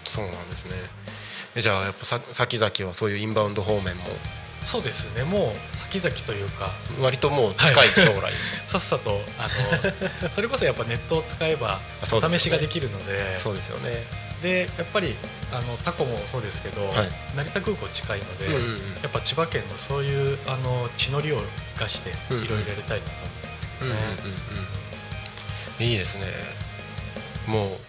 [0.06, 0.89] そうなんですねえ
[1.62, 4.04] じゃあやっぱさ先々はそういうインバウンド方面も。
[4.64, 5.24] そうですね。
[5.24, 6.72] もう先々というか。
[7.01, 8.32] 割ともう近い将来、
[8.66, 9.49] さっさとあ
[10.24, 13.39] の それこそやっぱネットを使えばお試しができるので。
[13.39, 14.06] そうですよね。
[14.41, 15.16] でやっぱり
[15.54, 17.12] あのタコもそうですけど、はい。
[17.36, 18.78] 成田空港近いので、うんうんうん。
[19.01, 21.43] やっぱ千葉県のそういうあの地の利を
[21.76, 24.30] 生かしていろいろやりたいなと思うんですけうんうんどね。
[25.80, 25.86] うん。
[25.86, 26.28] いいですね。
[27.47, 27.80] もう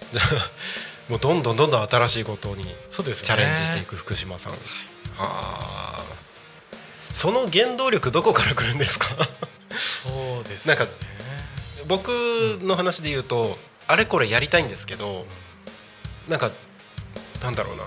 [1.08, 3.26] もうどんどんどんどん新しいことにそうですね。
[3.26, 4.58] チャレンジしていく福島さん、は
[5.18, 6.04] あ
[7.12, 9.08] その原動力どこから来るんですか？
[9.70, 10.90] そうですなんかね
[11.86, 12.08] 僕
[12.62, 15.26] の話で言うとあれこれやりたいんですけど
[16.28, 16.50] なんか
[17.42, 17.82] なんだろうな。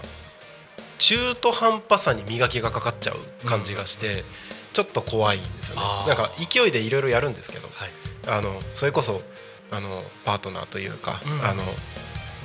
[1.00, 4.24] 中途半端さに磨きがかかっちゃう感じがして、
[4.74, 5.82] ちょっと怖いんですよね。
[6.08, 7.92] なんか勢いでいろいろやるんですけどはい。
[8.28, 9.22] あのそれこそ
[9.70, 11.46] あのパートナーというか、うん。
[11.46, 11.64] あの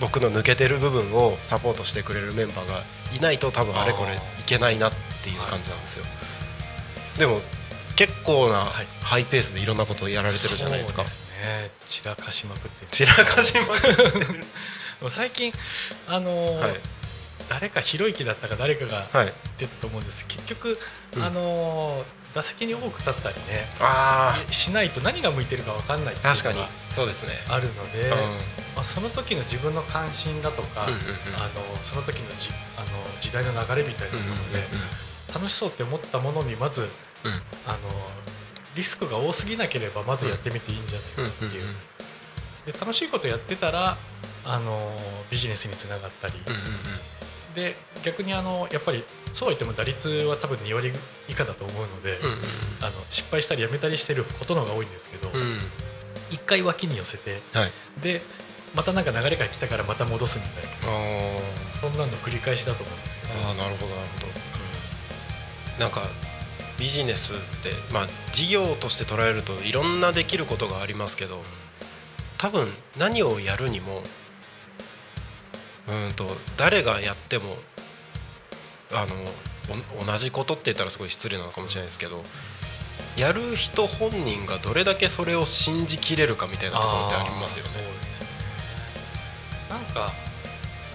[0.03, 2.83] 僕の抜けてる部分をサポートしてくれるメンバーが
[3.17, 4.93] いないと多分あれこれいけないなっ
[5.23, 6.05] ていう感じなんですよ。
[7.19, 7.41] でも
[7.95, 8.87] 結構なはい。
[9.01, 11.05] ハイペースでいろんなことをやられてるじゃないですか。
[11.05, 11.71] そうですね。
[11.87, 14.37] 散らかしまくって散らかしまくって
[15.09, 15.53] 最近
[16.09, 16.75] あのーはい。
[17.49, 19.33] 誰かひろゆきだったか誰かがはい。
[19.59, 20.27] 出たと思うんです。
[20.27, 20.79] 結局、
[21.17, 21.23] うん。
[21.23, 26.59] あのー打席に多く立ったりねあしないと何が向いてるか分かんないってあ確かに。
[26.59, 28.11] いうのがあるので、うん。
[28.11, 31.07] まあ、その時の自分の関心だとか、うんうんうん。
[31.37, 32.87] あのその時のじあの
[33.20, 34.62] 時代の流れみたいなもので、
[35.35, 36.85] 楽しそうって思ったものにまずう
[37.28, 37.33] ん。
[37.33, 37.78] うんあの
[38.74, 41.66] リスクが多すぎなければまずやってみていいんじゃないかっていう、
[42.64, 43.99] で楽しいことやってたら
[44.45, 44.97] あの
[45.30, 46.61] ビジネスにつながったり、うんうん
[47.55, 50.93] で逆にあのやっぱりそうは言っても打率は多分2割
[51.29, 52.39] 以下だと思うので、うんうん
[52.83, 55.41] あの失敗したりやめたりしてることの方が多いんですけど、うん。
[55.41, 55.59] うん
[56.31, 57.71] 一回脇に寄せてはい。
[58.01, 58.23] で
[58.75, 60.71] またなんか流れが来たからまた戻すみたいな。
[60.71, 61.39] あ
[61.79, 64.33] そんなの繰り返しだと思うんですけど、ーあーなるほどなるほど。
[65.79, 66.09] なんか
[66.79, 71.43] ビジネスってまあ事業として捉えるといろんなできることがありますけど
[72.39, 74.03] 多分何をやるにも
[75.89, 76.26] うんと
[76.57, 77.57] 誰がやっても
[78.93, 79.14] あの
[80.01, 82.22] お同じことって言ったらすごい失礼なのかもしれないですけど
[83.16, 87.70] やる人本人がどれだけそれを信じきれるかみたいなところってありますよね。
[87.74, 88.28] そうですね。
[89.68, 90.12] なんか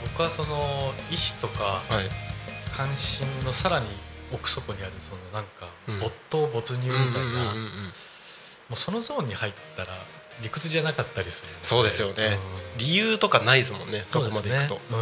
[0.04, 2.10] 僕はその意志とかはい。
[2.74, 3.88] 関心のさらに
[4.32, 6.00] 奥底にあるそのなんかうん。
[6.00, 7.54] 没頭没入みたいな、も
[8.74, 10.00] うそのゾーンに入ったら
[10.42, 11.66] 理屈じゃなかったりするので。
[11.66, 12.40] そうですよね。
[12.76, 12.78] うん。
[12.78, 14.82] 理由とかないですもんねそこまでいくと、ね。
[14.92, 14.96] う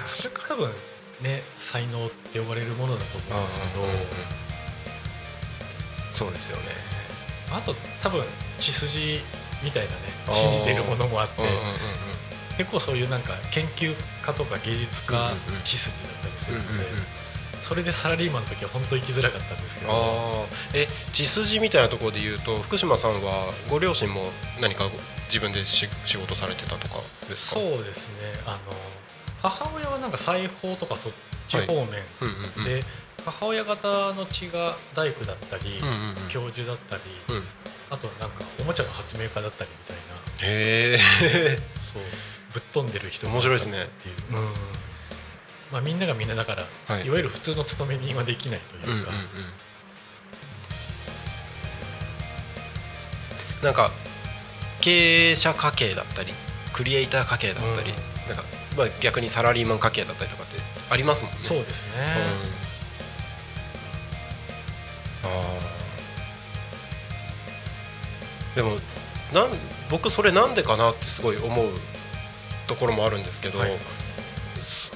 [0.00, 0.72] ん、 それが多分
[1.20, 4.48] ね才能って呼ばれるものだと思うんですけど、うん
[6.10, 6.64] そうですよね。
[7.50, 8.24] あと多分
[8.58, 9.20] 血筋
[9.62, 9.96] みたいなね
[10.32, 11.60] 信じているものもあって、うんうんうん
[12.58, 15.30] 結構そういうなんか研究家とか芸術家
[15.62, 17.06] 血筋だったりするので、うんうんうん
[17.60, 19.92] それでサラリーマンの時は本当行きづらかったんですけど。
[19.92, 24.30] ああえ血筋みたいなところで言うと福島さんはご両親も
[24.60, 24.88] 何か
[25.26, 26.96] 自分でし仕事されてたとか
[27.28, 27.60] ですか？
[27.60, 28.14] そうですね。
[28.46, 28.58] あの
[29.42, 31.12] 母親はなんか裁縫とかそっ
[31.46, 31.96] ち方面、うんうん
[32.58, 32.64] うん。
[32.64, 32.84] で
[33.24, 36.14] 母親方の血が大工だったり、うんうんうん。
[36.28, 37.44] 教授だったり、うん。
[37.90, 40.46] あとなんかおもちゃの発明家だったりみたいな。
[40.46, 40.98] へえ
[41.80, 42.02] そう。
[42.52, 43.82] ぶっ飛んでる人が面白いですね。
[43.82, 44.48] っていう、うん
[45.70, 47.06] まあ、みんながみんなだから、はい。
[47.06, 49.12] い、わゆる普通の勤め人はできないというか、
[53.62, 53.90] なんか
[54.80, 56.32] 経営者家系だったり
[56.72, 57.96] クリエイター家系だったり、うん。
[58.28, 58.44] なんか
[58.76, 60.56] まあ逆にサラリーマン家系だったりとかって
[60.90, 61.40] ありますもんね。
[61.42, 61.90] そうですね、
[65.24, 68.56] うん、あー。
[68.56, 68.78] でも
[69.32, 69.50] なん
[69.90, 71.68] 僕それなんでかなってすごい思う
[72.66, 73.70] ところもあるんですけど、はい。
[73.70, 73.74] す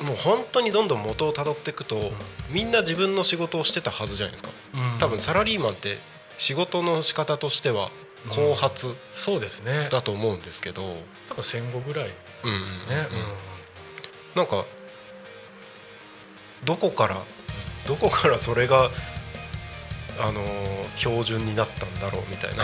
[0.04, 2.12] もう本当にどんどん元をたどっていくと、
[2.50, 4.50] みんな自分の仕事をしてたはずじゃないですか。
[4.74, 4.98] うん。
[4.98, 5.98] 多分サラリーマンって
[6.36, 7.90] 仕事の仕方としては
[8.28, 9.88] 後発そうですね。
[9.90, 10.96] だと思うんですけど、
[11.28, 12.96] 多分戦後ぐらいうんうんですね、うん。
[12.96, 13.06] うん。
[14.36, 14.64] なんか
[16.64, 17.22] どこから
[17.86, 18.90] どこからそれが
[20.18, 22.62] あのー標準になったんだろうみたいな。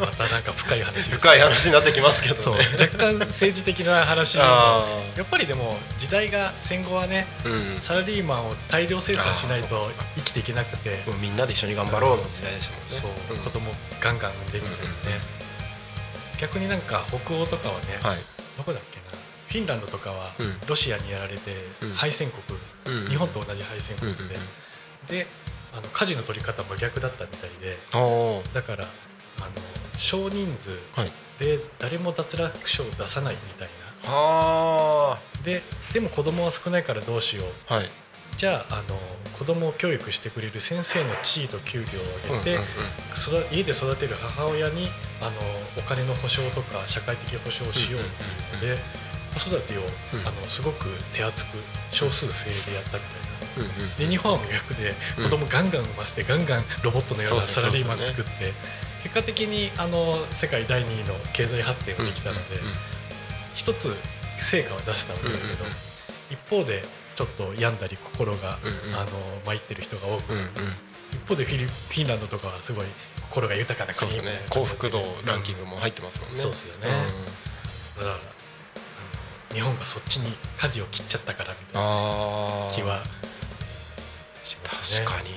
[0.00, 2.58] またなんか深い話です深い話になってきますけどね。
[2.80, 4.86] 若干政治的な話やあ
[5.20, 7.80] っぱりでも時代が戦後はねーうん。
[7.82, 9.78] サラリーマンを大量生産しないと
[10.16, 13.18] 生きていけなくてみんなで一緒に頑張ろうの時代でしたもんね。
[13.28, 13.40] そう、ん。
[13.40, 14.90] 子供ガンガン産んでみたいなね、
[16.40, 18.18] 逆になんか北欧とかはね、はい。
[18.56, 19.02] どこだっけな？
[19.48, 20.56] フィンランドとかはうん。
[20.66, 21.52] ロシアにやられて
[21.82, 21.92] うん。
[21.92, 23.08] 敗戦国、うん。
[23.10, 25.06] 日本と同じ敗戦国で、うんうんうん。
[25.08, 25.26] で
[25.72, 27.78] あの舵の取り方も逆だったみたいで
[28.52, 29.50] だからあの
[29.96, 31.10] 少人数はい。
[31.38, 33.68] で誰も脱落者を出さないみたい
[34.04, 34.10] な。
[34.10, 35.62] はで
[35.92, 37.48] でも子供は少ないからどうしよう。
[37.68, 37.88] あはい。
[38.36, 38.98] じゃああの
[39.38, 41.84] 子供を教育してくれる先生の地位と給料
[42.32, 42.66] を上げて、うんうん
[43.20, 44.88] 育家で育てる母親に
[45.20, 45.30] あの
[45.78, 48.00] お金の保障とか社会的保障をしよう。
[48.00, 48.82] っていうので、
[49.34, 50.26] 子育てを、うん。
[50.26, 51.48] あのすごく手厚く
[51.90, 53.29] 少数制でやったみたいな。
[53.98, 55.24] で日本は逆でうん。
[55.24, 58.54] 子供ガンガン産ませてガンガンロボットのようなサラリーマン作って
[59.02, 62.40] 結果的にあの世界第2位の経済発展ができたので
[63.54, 63.94] 一つ
[64.38, 65.64] 成果は出せたわけだけど
[66.30, 66.82] 一方で
[67.14, 68.58] ちょっと病んだり心が
[68.94, 69.10] あの
[69.44, 70.32] 参ってる人が多く
[71.12, 72.86] 一方でフィリフィンランドとかはすごい
[73.28, 74.10] 心が豊かな国。
[74.10, 76.40] みたいな幸福度ランキングも入ってますもんね。
[76.40, 76.88] そうですよね。
[77.96, 78.16] だから
[79.54, 81.88] 日本がそっちに舵を切っちゃったからみたいな
[82.74, 83.02] 気は
[84.42, 85.30] しますね確かに。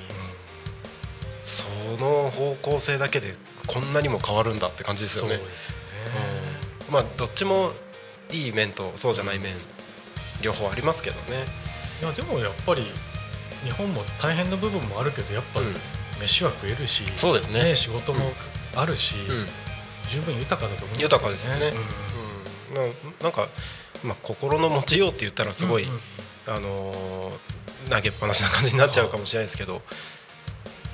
[1.43, 1.65] そ
[2.01, 3.35] の方向性だけで
[3.67, 5.37] こんなにも変わるんだって感じですよね。
[5.37, 5.41] ね。
[6.87, 6.93] うん。
[6.93, 7.71] まあどっちも
[8.31, 9.53] いい面とそうじゃない面
[10.41, 11.45] 両方ありますけどね。
[12.01, 12.83] いやでもやっぱり
[13.63, 15.75] 日本も大変な部分もあるけどやっぱうん。
[16.21, 17.63] 飯は食えるし、そうですね。
[17.63, 18.31] ね仕事も
[18.75, 19.47] あるし、うん。
[20.09, 21.73] 十分豊かだと思います豊かですよね。
[22.71, 22.83] うん。
[22.83, 22.89] うん。
[22.91, 22.93] な
[23.23, 23.49] なんか、
[24.03, 25.99] まあ、心の持ちようって言ったらすごい、うんうん。
[26.47, 29.81] あのー投げっぱなしな感じになっちゃうかもしれないですけど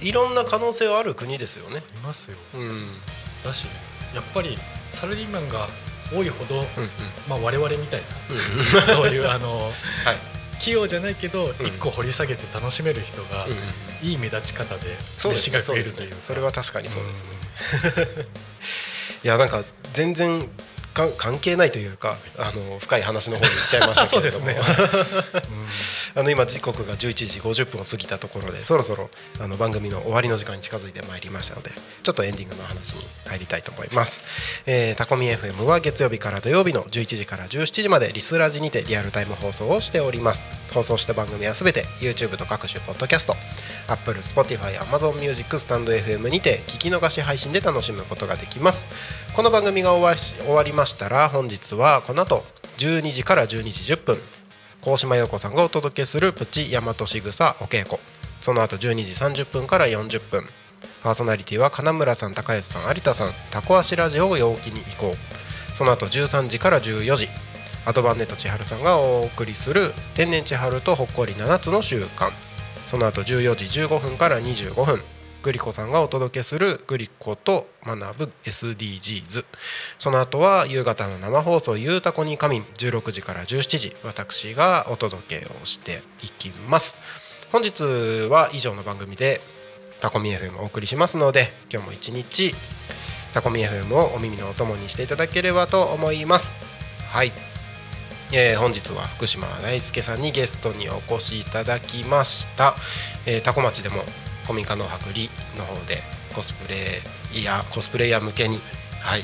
[0.02, 1.84] いろんな可能性はある国ですよね。
[1.94, 2.38] いますよ。
[2.54, 2.62] うん。
[2.62, 2.88] うん
[3.44, 3.68] だし
[4.14, 4.58] やっぱり
[4.92, 5.68] サラリーマンが
[6.14, 6.66] 多いほど、うん
[7.28, 9.66] まあ、我々みたいうんなそういうあの
[10.06, 10.18] はい。
[10.60, 11.52] 器用じゃないけどん。
[11.62, 13.58] 一個掘り下げて楽しめる人が、うんうん
[14.02, 14.98] いい目立ち方で
[15.30, 16.16] 飯が食えるというか。
[16.22, 18.26] それは確かにそうですね。
[19.26, 20.48] いやなんか全然か
[21.18, 24.46] 関係ないというかあの深い話の方に行っちゃいましたけれども。
[24.48, 24.58] ね。
[26.16, 31.72] あの今時刻が11時50分を過ぎたところでそろそろあの番組の終わりの時間に近づいてまいりましたので
[32.04, 34.22] ちょっとエンディングの話に入りたいと思います、
[34.66, 40.60] えー、タコミ FM は月曜日から土曜日の11時から17時までリスラジにてリアルタイム放送をしております。
[40.74, 43.36] 放送した番組はすべて YouTube と各種ポッドキャスト
[43.88, 48.90] Apple、Spotify、Amazon Music、スタンド FM にて聞き逃し配信で楽しむことができます
[49.36, 52.44] この番組が終わり終わりましたら本日はこの後
[52.78, 54.18] 12時から12時10分
[54.82, 57.98] 高島陽子さんがお届けするプチ大和しぐさお稽古。
[58.42, 58.96] その後12
[59.32, 60.44] 時30分から40分
[61.04, 65.78] パーソナリティは金村さん高安さん有田さんタコ足ラジオを陽気に行こう。
[65.78, 67.30] その後13時から14時
[67.86, 72.32] アドバンネット千春さんがお送りする天然千春とほっこり7つの習慣。
[72.86, 75.00] その後14時15分から25分
[75.42, 79.46] グリコさんがお届けするグリコと学ぶ SDGs
[79.98, 86.98] その後は夕方の生放送「ゆうたこに仮眠」16時から17時私がお届けをしていきます。
[87.52, 87.84] 本日
[88.30, 89.42] は以上の番組で
[90.02, 92.54] タコミ FM をお送りしますので今日も一日
[93.34, 96.54] タコミ FM をお耳のお供にしていただければと思います。
[97.12, 97.32] はい。
[98.32, 102.76] えー本日は福島大輔さんにゲストにお越しいただきました、
[103.26, 104.04] えー、タコ町でも
[104.50, 105.30] 古民家農泊里
[105.60, 106.02] の方で
[106.34, 107.02] コスプレ
[107.34, 108.60] イヤーコスプレイヤー向けに、
[109.00, 109.24] はい、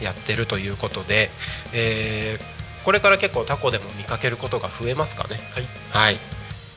[0.00, 1.30] やってるということで、
[1.72, 5.38] えーこれから結構タコでも見かけることが増えますかね？
[5.54, 5.68] はい。
[5.90, 6.16] はい。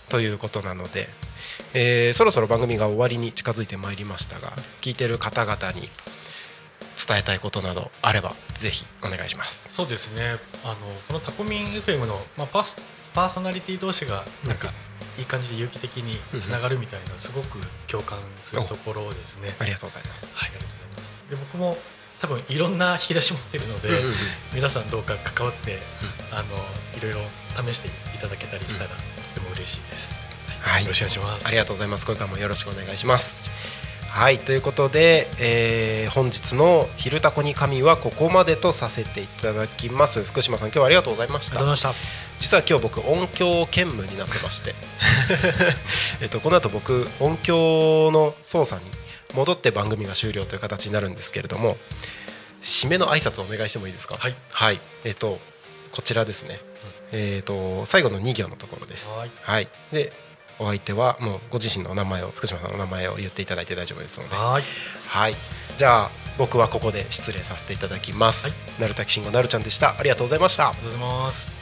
[0.08, 1.08] ということなので、
[1.74, 5.90] えーそろそろ番組が終わりに近づいてまいりましたが聞いてる方々に
[7.08, 9.64] 伝えたいことなどあればぜひお願いします。
[9.72, 10.38] そうですね。
[10.64, 10.76] あの
[11.08, 12.76] このタコミン FM の、まあ、パース
[13.16, 14.74] パーソナリティ同士がなんか
[15.18, 19.56] いい感じで有機的につながるみたいなすごく共感するところですね。
[19.60, 20.28] ありがとうございます。
[20.34, 21.14] はい、ありがとうございます。
[21.30, 21.78] で僕も
[22.20, 23.96] 多分いろんな引き出し持ってるので、うん。
[23.96, 24.14] うんうん
[24.54, 25.80] 皆さんどうか関わって、
[26.32, 26.44] あの
[26.98, 27.20] いろいろ
[27.70, 28.96] 試していただけたりしたら、と
[29.34, 30.16] ても嬉しいです。
[30.62, 31.48] はいよろしくお願いします。
[31.48, 32.06] ありがとうございます。
[32.06, 33.50] これからもよろしくお願いします
[34.16, 40.24] はいということで、えー本日の「昼タコに神」はここまでとさせていただきます。
[40.24, 41.60] 福島さん今日はありがとうございました。
[42.40, 44.74] 実は今日僕音響兼務になってまして。
[46.22, 48.90] えっとこの後僕音響の操作に
[49.34, 51.78] 戻って番組が終了という形になるんですけれども
[52.64, 54.16] 締めの挨拶をお願いしてもいいですか？
[54.18, 54.36] はい。
[54.50, 54.80] はい。
[55.04, 55.42] えっと
[55.92, 56.62] こちらですね、
[57.12, 59.06] えっと最後の2行のところです。
[59.08, 59.12] た。
[59.12, 59.68] はい、はい。
[59.92, 60.14] で
[60.58, 64.36] お相手はもうご自身のお名前を福島さんのお名前を言っていただいて大丈夫ですので。
[64.36, 64.64] はい、
[65.08, 65.36] はい。
[65.78, 68.82] じゃあ僕はここで失礼させていただきます、はい。
[68.82, 69.98] なるたきしんごなるちゃんでした。
[69.98, 70.70] ありがとうございました。
[70.70, 71.56] ありがとうございます。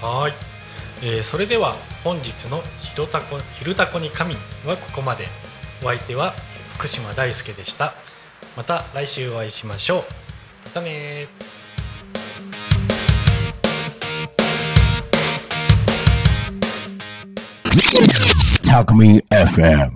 [0.00, 0.32] はい、
[1.02, 5.28] えーそれでは本日のひろたこ「ひるたこに神」はここまで。
[5.82, 6.34] お相手は
[6.74, 7.94] 福島大輔でした
[8.58, 10.02] また来週お会いしましょう
[10.64, 11.48] またねー
[18.68, 19.92] Talk Me FM.